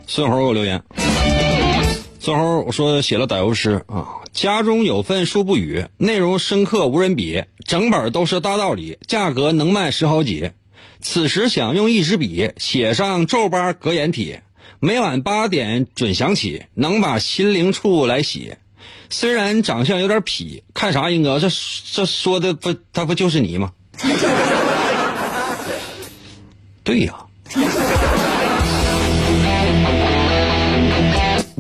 [0.06, 0.84] 孙猴给我留言，
[2.24, 10.52] 最后我说写了打油诗啊，家中有份书不语，内容深刻无人比，整本都是大道理，价格能卖十好几。
[11.02, 14.40] 此时想用一支笔写上皱巴格言体，
[14.80, 18.56] 每晚八点准响起，能把心灵处来洗。
[19.10, 21.50] 虽然长相有点痞，看啥英哥这
[21.92, 23.74] 这说的不他不就是你吗？
[26.86, 27.14] 对呀。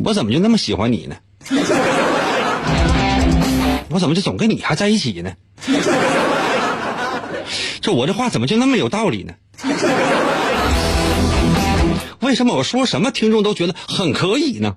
[0.03, 1.15] 我怎么就那么喜欢你呢？
[3.89, 5.31] 我怎么就总跟你还在一起呢？
[7.79, 9.33] 这我这话怎么就那么有道理呢？
[12.19, 14.75] 为什么我说什么听众都觉得很可以呢？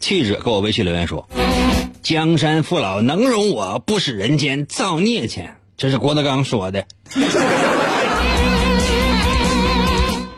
[0.00, 1.28] 气质给我微信留言说
[2.02, 6.86] ：“江山父老能容我，不使人间造孽钱。”这是郭德纲说的。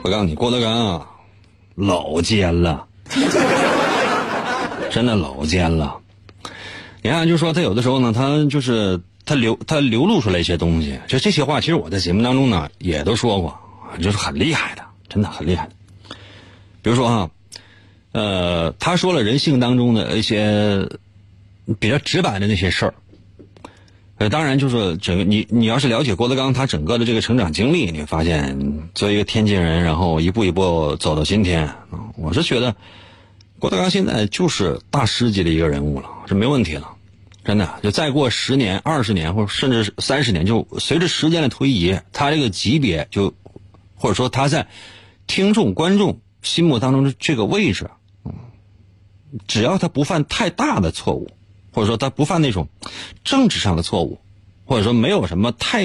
[0.03, 1.07] 我告诉你，郭德纲啊，
[1.76, 2.86] 老奸了，
[4.91, 5.97] 真的老奸了。
[7.03, 13.57] 你看，就说他有的时候呢，他就是他流他流露出来一些东西，就这些话，其实我在节目当中呢也都说过，
[14.01, 15.68] 就是很厉害的，真的很厉害。
[16.82, 17.30] 比如说哈，
[18.11, 20.89] 呃，他说了人性当中的一些
[21.78, 22.95] 比较直白的那些事儿。
[24.19, 31.73] 呃，当然就是整个你你要是了解郭德纲他整个的这个成长经历，你会发现作为一个天津人，然后一步一步走到今天，
[32.16, 32.75] 我是觉得
[33.61, 36.97] 郭德纲现在就是大师级的一个人物了，这没问题了，
[37.45, 37.79] 真的。
[37.81, 43.35] 就再过十年、二十年，或者甚至三十年，就随着时间的推移，他这个级别就
[43.95, 44.66] 或者说他在
[45.29, 47.89] 听众观众心目当中的这个位置，
[49.47, 51.31] 只要他不犯太大的错误。
[51.79, 52.66] 或者说他不犯那种
[53.22, 54.18] 政治上的错误，
[54.64, 55.85] 或者说没有什么太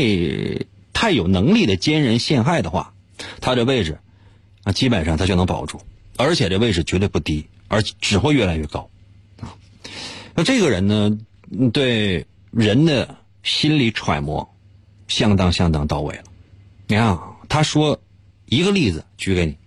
[0.91, 2.95] 太有能力的奸人陷害的话，
[3.41, 3.99] 他这位置
[4.63, 5.79] 啊基本上他就能保住，
[6.17, 8.89] 而且这位置绝对不低，而只会越来越高
[9.39, 9.53] 啊。
[10.33, 11.15] 那这个人呢，
[11.71, 14.51] 对人的心理揣摩
[15.07, 16.23] 相当相当到位了。
[16.87, 18.01] 你看啊，他说
[18.47, 19.57] 一个例子举给你，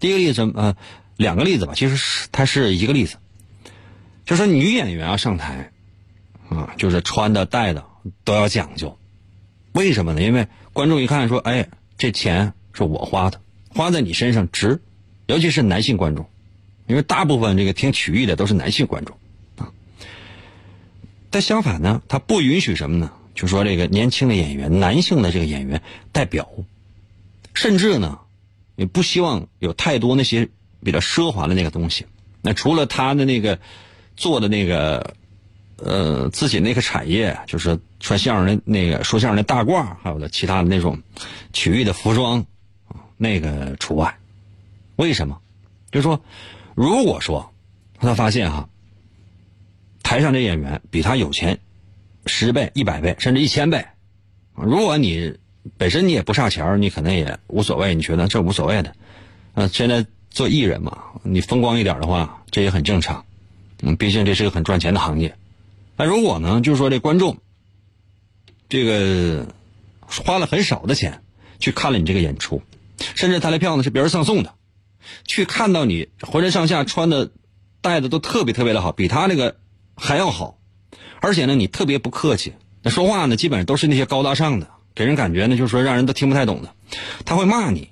[0.00, 0.74] 第一个例子呃
[1.18, 3.18] 两个例子吧，其实是他是一个例子。
[4.28, 5.72] 就说女演员啊上台，
[6.50, 7.82] 啊，就是穿的戴的
[8.24, 8.98] 都要讲究，
[9.72, 10.22] 为什么呢？
[10.22, 11.66] 因为观众一看说，哎，
[11.96, 14.82] 这钱是我花的，花在你身上值，
[15.24, 16.28] 尤其是男性观众，
[16.86, 19.16] 因为大部分这个听曲艺的都是男性观众，
[19.56, 19.72] 啊。
[21.30, 23.10] 但相反呢，他不允许什么呢？
[23.34, 25.80] 就说这个年轻的演员，男性的这个演员
[26.12, 26.50] 戴表，
[27.54, 28.18] 甚至呢，
[28.76, 30.50] 也不希望有太多那些
[30.84, 32.04] 比较奢华的那个东西。
[32.42, 33.58] 那除了他的那个。
[34.18, 35.14] 做的那个，
[35.76, 41.00] 呃，自己那个产业，就是穿相声的那个说相声的大褂，还有的其他的那种
[41.52, 42.44] 曲艺的服装，
[43.16, 44.18] 那个除外。
[44.96, 45.40] 为什么？
[45.92, 46.20] 就是说，
[46.74, 47.52] 如果说
[48.00, 48.68] 他发现哈，
[50.02, 51.60] 台上这演员比他有钱
[52.26, 53.86] 十倍、一百倍，甚至一千倍，
[54.54, 55.38] 如果你
[55.76, 58.92] 本身你也不差钱你可能也无所谓，你觉得这无所谓的。
[59.54, 63.24] 呃，现在做艺人嘛，你风光一点的话，这也很正常。
[63.82, 65.36] 嗯，毕竟这是个很赚钱的行业。
[65.96, 67.38] 那如果呢，就是说这观众，
[68.68, 69.46] 这个
[70.00, 71.22] 花了很少的钱
[71.58, 72.62] 去看了你这个演出，
[73.14, 74.54] 甚至他的票呢是别人赠送的，
[75.24, 77.30] 去看到你浑身上下穿的、
[77.80, 79.56] 戴的都特别特别的好，比他那个
[79.96, 80.58] 还要好，
[81.20, 82.52] 而且呢你特别不客气，
[82.82, 86.74] 那说话呢基本上都是那些高大上的，给人感觉呢就是说让人都听不太懂的，
[87.24, 87.90] 他会骂你。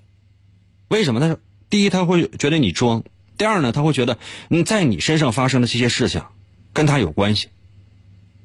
[0.88, 1.20] 为什么？
[1.20, 1.38] 他说
[1.70, 3.02] 第一他会觉得你装。
[3.36, 4.18] 第二呢，他会觉得
[4.48, 6.22] 你在你身上发生的这些事情，
[6.72, 7.48] 跟他有关系。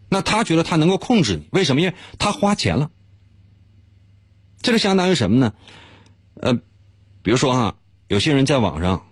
[0.09, 1.81] 那他觉得他能够控制你，为什么？
[1.81, 2.89] 因为他花钱了。
[4.61, 5.53] 这个相当于什么呢？
[6.35, 6.53] 呃，
[7.23, 7.75] 比如说哈，
[8.07, 9.05] 有些人在网上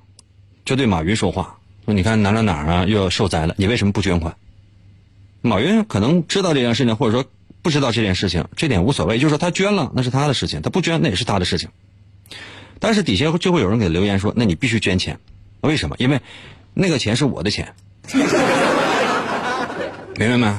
[0.66, 4.36] 就对马云说话，说你看哪哪哪啊又要受灾了，你为什么不捐款？
[5.42, 7.26] 马云可能知道这件事情，或者说
[7.62, 9.18] 不知道这件事情，这点无所谓。
[9.20, 11.70] 就是说他捐了，那是他的事情；他不捐，那也是他的事情。
[12.80, 15.18] 但是底下就会有人给留言说：“那你必须捐钱。”
[15.62, 15.95] 为什么？
[15.99, 16.22] 因为
[16.74, 17.74] 那个钱是我的钱，
[20.16, 20.53] 明白没？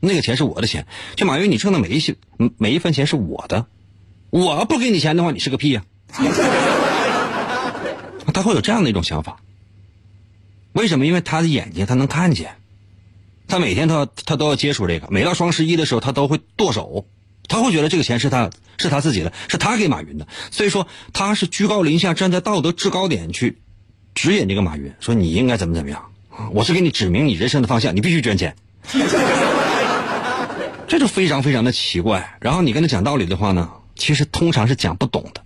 [0.00, 0.86] 那个钱是我的钱。
[1.14, 2.16] 就马云，你挣的每一些
[2.56, 3.66] 每一分钱是我的，
[4.30, 5.84] 我不给你钱的话，你是个屁呀！
[8.32, 9.40] 他会有这样的一种想法。
[10.72, 11.06] 为什么？
[11.06, 12.56] 因为他的眼睛他能看见，
[13.48, 15.08] 他每天他他都要接触这个。
[15.10, 17.06] 每到双十一的时候，他都会剁手，
[17.48, 20.26] 他会觉得这个钱是他是他自己的，是他给马云的。
[20.50, 23.58] 所以说，他是居高临下，站在道德制高点去。
[24.14, 26.06] 指引这个马云说：“你应该怎么怎么样？
[26.52, 28.56] 我是给你指明你人生的方向，你必须捐钱。”
[30.88, 32.36] 这就非常非常的奇怪。
[32.40, 35.42] 然后你跟他讲道理的话呢，其实通常是讲不懂的。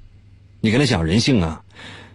[0.61, 1.62] 你跟他讲人性啊，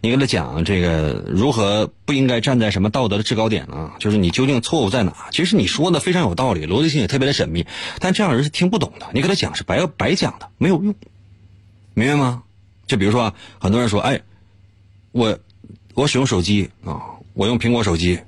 [0.02, 5.28] 你跟他讲这个如何不应该站在什么道德的制高点啊，就是你究竟错误在哪？
[5.32, 7.68] 其实你说的非常有道理，逻辑性也特别的缜密，
[8.00, 9.08] 但这样人是听不懂的。
[9.14, 10.96] 你跟他讲是白白讲的，没有用，
[11.94, 12.44] 明白吗？
[12.88, 14.22] 就比如说啊，很多人说：“哎，
[15.12, 15.38] 我。”
[16.00, 18.22] 我使用手机啊，我用苹果手机，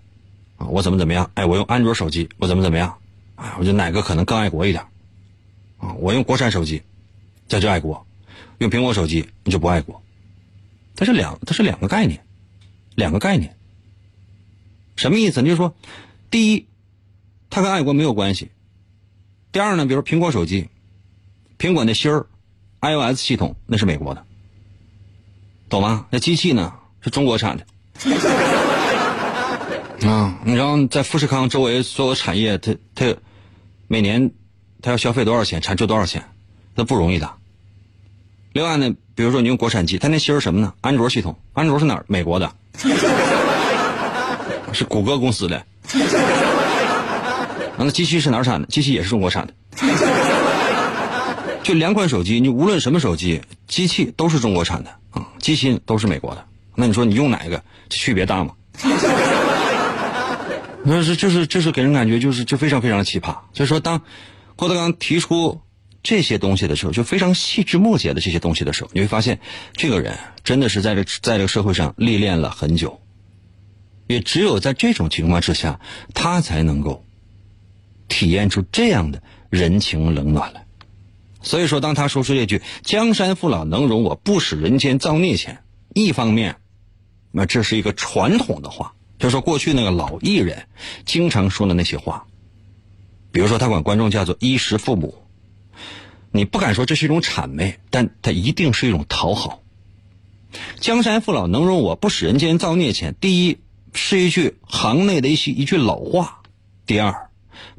[0.58, 1.32] 啊，我怎么怎么样？
[1.36, 2.98] 哎，我用安卓手机，我怎么怎么样？
[3.36, 4.84] 哎，我觉得哪个可能更爱国一点？
[5.78, 6.84] 啊，我用国产手机，
[7.48, 8.06] 这就爱国；
[8.58, 10.04] 用苹果手机你就不爱国。
[10.98, 12.22] 它是两，它是两个概念，
[12.96, 13.56] 两个概念。
[14.98, 15.42] 什么意思？
[15.42, 15.74] 你就说，
[16.30, 16.68] 第一，
[17.50, 18.48] 它跟爱国没有关系；
[19.54, 20.68] 第二呢，比如苹果手机，
[21.58, 22.28] 苹果那芯儿
[22.82, 24.26] ，iOS 系统那是美国的，
[25.70, 26.08] 懂吗？
[26.12, 26.74] 那机器呢？
[27.02, 27.66] 是中国产的
[30.08, 30.36] 啊！
[30.44, 33.16] 你知道在富士康周围所有产业，它它
[33.88, 34.32] 每年
[34.82, 36.24] 它要消费多少钱，产出多少钱，
[36.74, 37.32] 那不容易的。
[38.54, 40.74] 另外呢，比如说你用国产机，它那芯儿什么呢？
[40.82, 42.04] 安卓系统，安卓是哪儿？
[42.08, 42.52] 美国的，
[44.74, 45.64] 是谷歌公司的。
[47.78, 48.68] 那机器是哪儿产的？
[48.68, 49.54] 机器也是中国产的。
[51.64, 56.44] 就两款手机，你无论什么手机，机器都是中国产的啊，机芯都是美国的。
[56.82, 58.56] 那你说你用哪个，区别大吗？
[60.84, 63.38] 那是就是就是给人感觉就是就非常非常奇葩。
[63.54, 64.02] 所以说，当
[64.56, 65.62] 郭德纲提出
[66.02, 69.40] 这些东西的时候，就非常细枝末节的这些东西的时候，你会发现，
[69.74, 73.00] 这个人真的是在这在这个社会上历练了很久。
[74.08, 75.80] 也只有在这种情况之下，
[76.16, 77.06] 他才能够
[78.08, 79.22] 体验出这样的
[79.52, 80.66] 人情冷暖来。
[81.44, 85.60] 所以说，当他说出这句“江山父老能容我，不使人间造孽钱”，
[85.94, 86.58] 一方面，
[87.32, 90.68] 那这是一个传统的话，就说过去那个老艺人
[91.06, 92.26] 经常说的那些话。
[93.32, 95.24] 比如说，他管观众叫做“衣食父母”，
[96.32, 99.64] 你不敢说这是一种谄媚，但他一定是一种讨好。
[100.80, 103.16] 江山父老能容我，不使人间造孽钱。
[103.20, 103.58] 第一。
[103.94, 106.44] 是一句行内的一些一句老话。
[106.86, 107.30] 第二，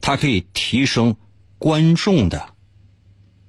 [0.03, 1.17] 它可以提升
[1.57, 2.51] 观众的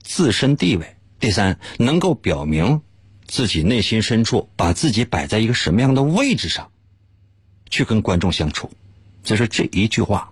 [0.02, 0.96] 自身地位。
[1.20, 2.82] 第三，能够表明
[3.34, 6.70] 自己内心深处把自己摆在一个什么样的位置上，
[7.68, 8.70] 去跟观众相处。
[9.24, 10.30] 所以说这一句话，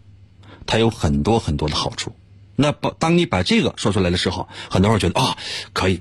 [0.68, 2.16] 它有很多很多的好处。
[2.56, 5.36] 那把当你把这个说出来的时候，很多人觉得啊，
[5.74, 6.00] 可以，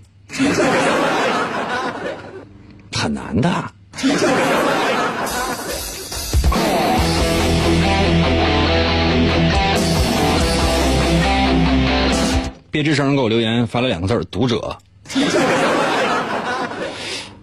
[2.92, 3.72] 很难的。
[12.70, 14.76] 别吱声，给我留言发了两个字读者。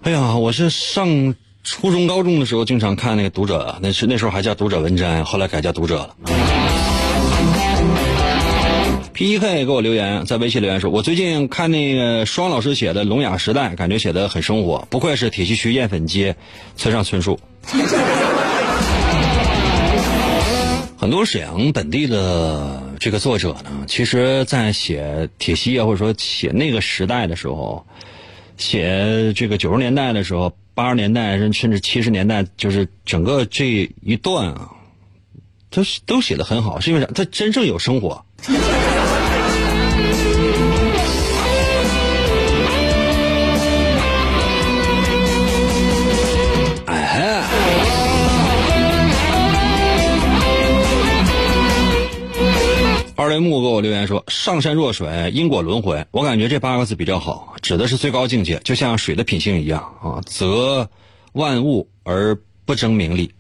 [0.08, 1.36] 哎呀，我是上
[1.66, 6.16] 初中、高中的时候经常看那个《读者》，那是那时候还叫《读者文摘》，后来改叫《读者》了。
[9.12, 9.66] P.K.
[9.66, 16.34] 给我留言，在微信留言说：“我最近看那个双老师写的《聋哑时代》，感觉写的很生活，不愧是铁西区燕粉街
[16.78, 17.38] 村上春树。”
[20.98, 27.86] 很多沈阳本地的这个作者呢，其实，在写铁西啊，或者说写那个时代的时候，
[28.58, 34.72] 写这个九十年代的时候，八十年代甚至七十年代，就是整个这一段啊，
[35.70, 37.08] 都都写的很好，是因为啥？
[37.14, 38.26] 他真正有生活。
[53.18, 60.88] 二雷木给我留言说：“上善若水，因果轮回。”我感觉这八个字比较好，指的是最高境界，就像水的品性一样啊，择
[61.34, 63.32] 万物而不争名利。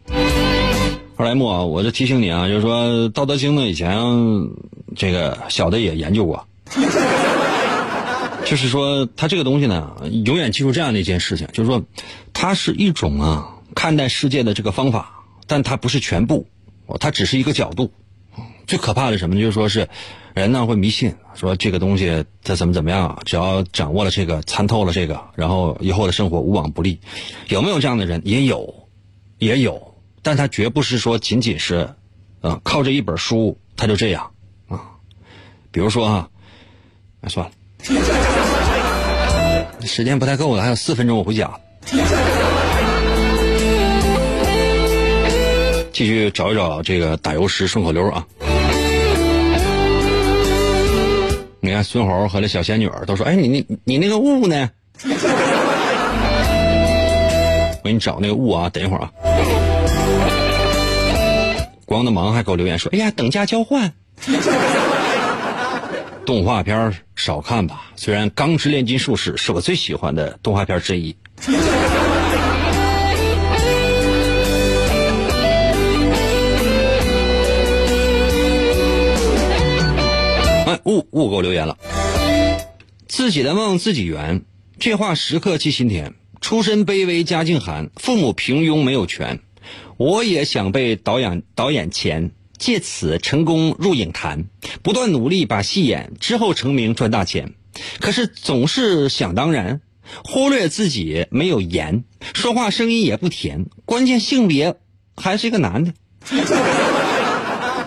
[1.15, 3.95] 二雷木啊，我就提醒你啊，就是说《道德经》呢，以前
[4.95, 6.47] 这个小的也研究过，
[8.45, 9.91] 就是说它这个东西呢，
[10.25, 11.83] 永远记住这样的一件事情，就是说
[12.33, 16.47] 它是一种啊看待世界的这个方法，但它不是全部，
[16.99, 17.91] 它只是一个角度。
[18.67, 19.35] 最可怕的什么？
[19.39, 19.87] 就是说是，
[20.33, 26.99] 人呢会迷信，说这个东西它怎么怎么样，只要掌握了这个，参透了这个，然后以后的生活无往不利。
[27.47, 28.21] 有没有这样的人？
[28.25, 28.89] 也有，
[29.37, 31.89] 也有，但他绝不是说仅仅是，
[32.41, 34.31] 啊，靠这一本书他就这样
[34.67, 34.81] 啊。
[35.71, 36.29] 比如说啊，
[37.21, 37.53] 那算了，
[39.87, 41.49] 时间不太够了，还有四分钟我回家。
[45.93, 48.27] 继续找一找这个打油诗顺口溜啊。
[51.67, 54.69] 你看孙猴和那小仙女都说：“哎，你你你那个雾呢？”
[57.83, 59.11] 我给你找那个雾啊，等一会儿啊。
[61.85, 63.91] 光的忙还给我留言说：“哎呀，等价交换。”
[66.25, 71.13] 动画片少看吧，虽然《钢之炼金术士》是我最喜欢的动画片之一。
[80.87, 81.77] 雾雾给我留言了，
[83.09, 84.43] 自己的梦自己圆，
[84.79, 86.13] 这话时刻记心田。
[86.39, 89.41] 出身卑微家境寒，父母平庸没有权，
[89.97, 94.45] 我也想被导演导演钱，借此成功入影坛，
[94.81, 97.53] 不断努力把戏演，之后成名赚大钱。
[97.99, 99.81] 可是总是想当然，
[100.23, 104.75] 忽略自己没有颜，说话声音也不甜，关键性别
[105.17, 105.93] 还是一个男的。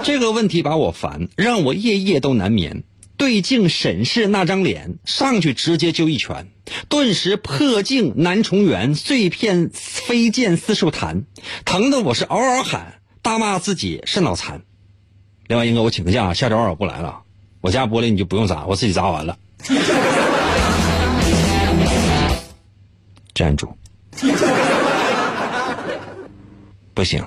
[0.03, 2.84] 这个问题把我烦，让我夜夜都难眠。
[3.16, 6.48] 对镜审视那张脸，上去直接就一拳，
[6.88, 11.24] 顿时破镜难重圆，碎片飞溅四处弹，
[11.66, 14.62] 疼的我是嗷嗷喊，大骂自己是脑残。
[15.48, 17.20] 另外，英哥，我请个假，下周二我不来了，
[17.61, 19.36] 我家玻璃你就不用砸，我自己砸完了。
[23.34, 23.68] 站住！
[26.94, 27.22] 不行。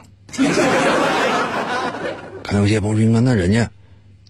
[2.44, 3.72] 可能有些朋友说，那人家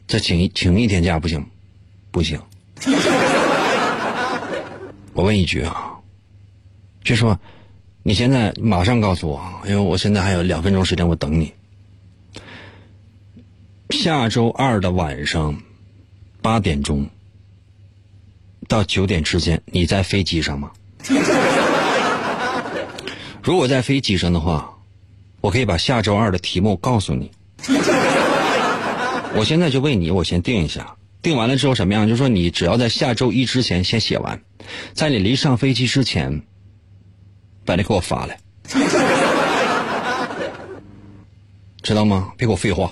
[0.08, 1.44] 再请一请一天假不行？
[2.12, 2.40] 不行，
[5.14, 5.96] 我问一句啊，
[7.04, 7.40] 就说
[8.04, 11.52] 你现在马上告诉我，因为我现在还有两分钟时间，我等你。
[13.90, 15.60] 下周二的晚上
[16.42, 17.10] 八点钟
[18.68, 20.72] 到九点之间，你在飞机上吗？
[23.42, 24.78] 如果在飞机上的话，
[25.42, 27.32] 我可以把下周二的题目告诉你。
[29.36, 30.96] 我现在就为你，我先定一下。
[31.22, 32.08] 定完了之后什么样？
[32.08, 34.42] 就说你只要在下周一之前先写完，
[34.94, 36.42] 在你离上飞机之前，
[37.66, 38.38] 把它给我发来，
[41.82, 42.34] 知道吗？
[42.38, 42.92] 别给我废话。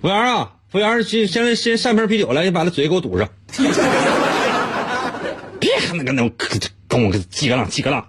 [0.00, 3.28] 服务员啊，服务员，先先先上瓶啤酒来，你把那嘴给我堵上。
[5.58, 6.30] 别看那个那
[6.86, 8.06] 跟我叽个浪叽个浪。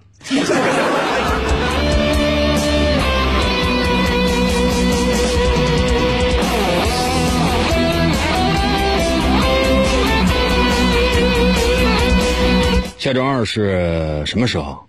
[13.03, 14.79] 下周二是什么时候？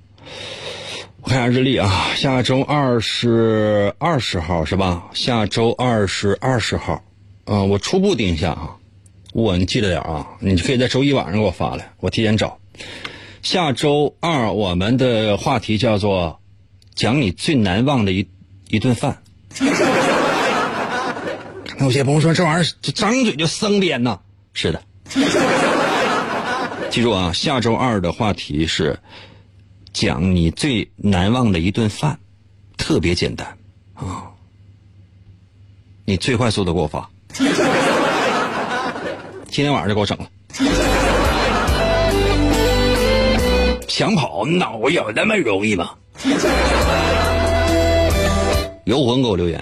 [1.23, 5.07] 我看下日历啊，下周二是二十号是吧？
[5.15, 7.03] 下周二是二十号，
[7.47, 8.77] 嗯，我初步定一下啊，
[9.33, 12.57] 我你记得点啊，你可以在周一晚上给我发来，我提前找。
[13.43, 16.39] 下周二我们的话题叫做
[16.95, 18.29] 讲你最难忘的一
[18.69, 19.21] 一顿饭。
[21.79, 24.21] 那有些朋友说这玩意儿张嘴就生编呐，
[24.53, 24.81] 是的。
[26.95, 28.97] 记住啊，下周二的话题是
[29.93, 32.17] 讲你最难忘的一顿饭，
[32.77, 33.59] 特别简单
[33.95, 34.31] 啊。
[36.05, 37.11] 你最快速的给我发，
[39.51, 40.31] 今天晚上就给我整了。
[43.89, 45.91] 想跑哪有那么容易吗？
[48.85, 49.59] 游魂给我留言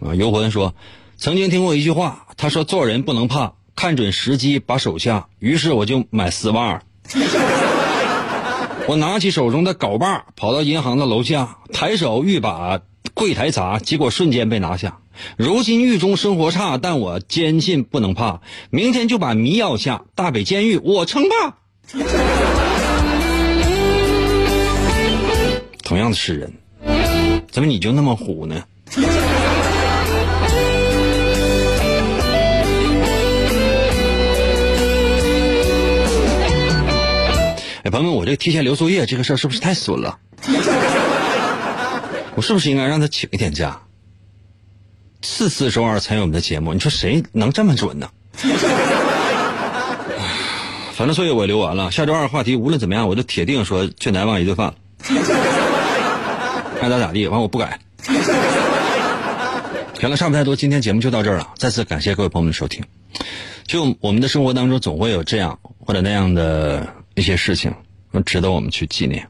[0.00, 0.74] 啊，游魂说
[1.18, 3.52] 曾经听过一句话，他说做人不能怕。
[3.74, 6.82] 看准时机把手下，于是我就买丝袜。
[8.88, 12.80] 我拿起手中的镐把，跑到银行的楼下，抬手欲把
[13.14, 14.98] 柜台砸，结果瞬间被拿下。
[15.36, 20.04] 如今狱中生活差，但我坚信不能怕，明天就把迷药下。
[20.14, 21.58] 大北监狱我称霸。
[25.82, 26.52] 同样的是人，
[27.50, 28.64] 怎么你就那么虎呢？
[37.92, 40.18] 朋友们，我这个提前留作业这个事儿是不是太损了？
[42.34, 43.78] 我是不是应该让他请一天假？
[45.20, 48.08] 次次周二参与我们的节目，你说谁能这么准呢？
[50.94, 54.72] 反正作业我也留完了，下周二话题无论怎么样，我都铁定说最难忘一顿饭。
[56.80, 57.78] 爱咋咋地，完我不改。
[60.00, 61.46] 行了，差不太多，今天节目就到这儿了。
[61.58, 62.82] 再次感谢各位朋友们的收听。
[63.66, 66.88] 就我们的生活当中，总会有这样或者那样的。
[67.14, 67.74] 一些事情，
[68.24, 69.28] 值得我们去纪念，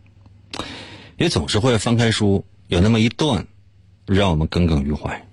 [1.16, 3.46] 也总是会翻开书，有那么一段，
[4.06, 5.26] 让我们耿耿于怀。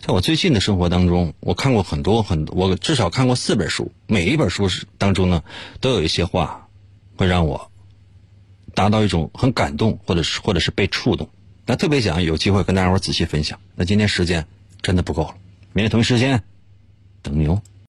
[0.00, 5.42] 在我最近的生活当中，我看过很多很，我至少看过四本书，每一本书是当中呢，
[5.80, 6.68] 都有一些话，
[7.16, 7.70] 会让我
[8.74, 11.28] 达到一种很感动，或者是或者是被触动。
[11.64, 13.60] 那特别想有机会跟大家伙仔细分享。
[13.76, 14.46] 那今天时间
[14.82, 15.34] 真的不够了，
[15.72, 16.42] 明天同一时间
[17.22, 17.62] 等你哦。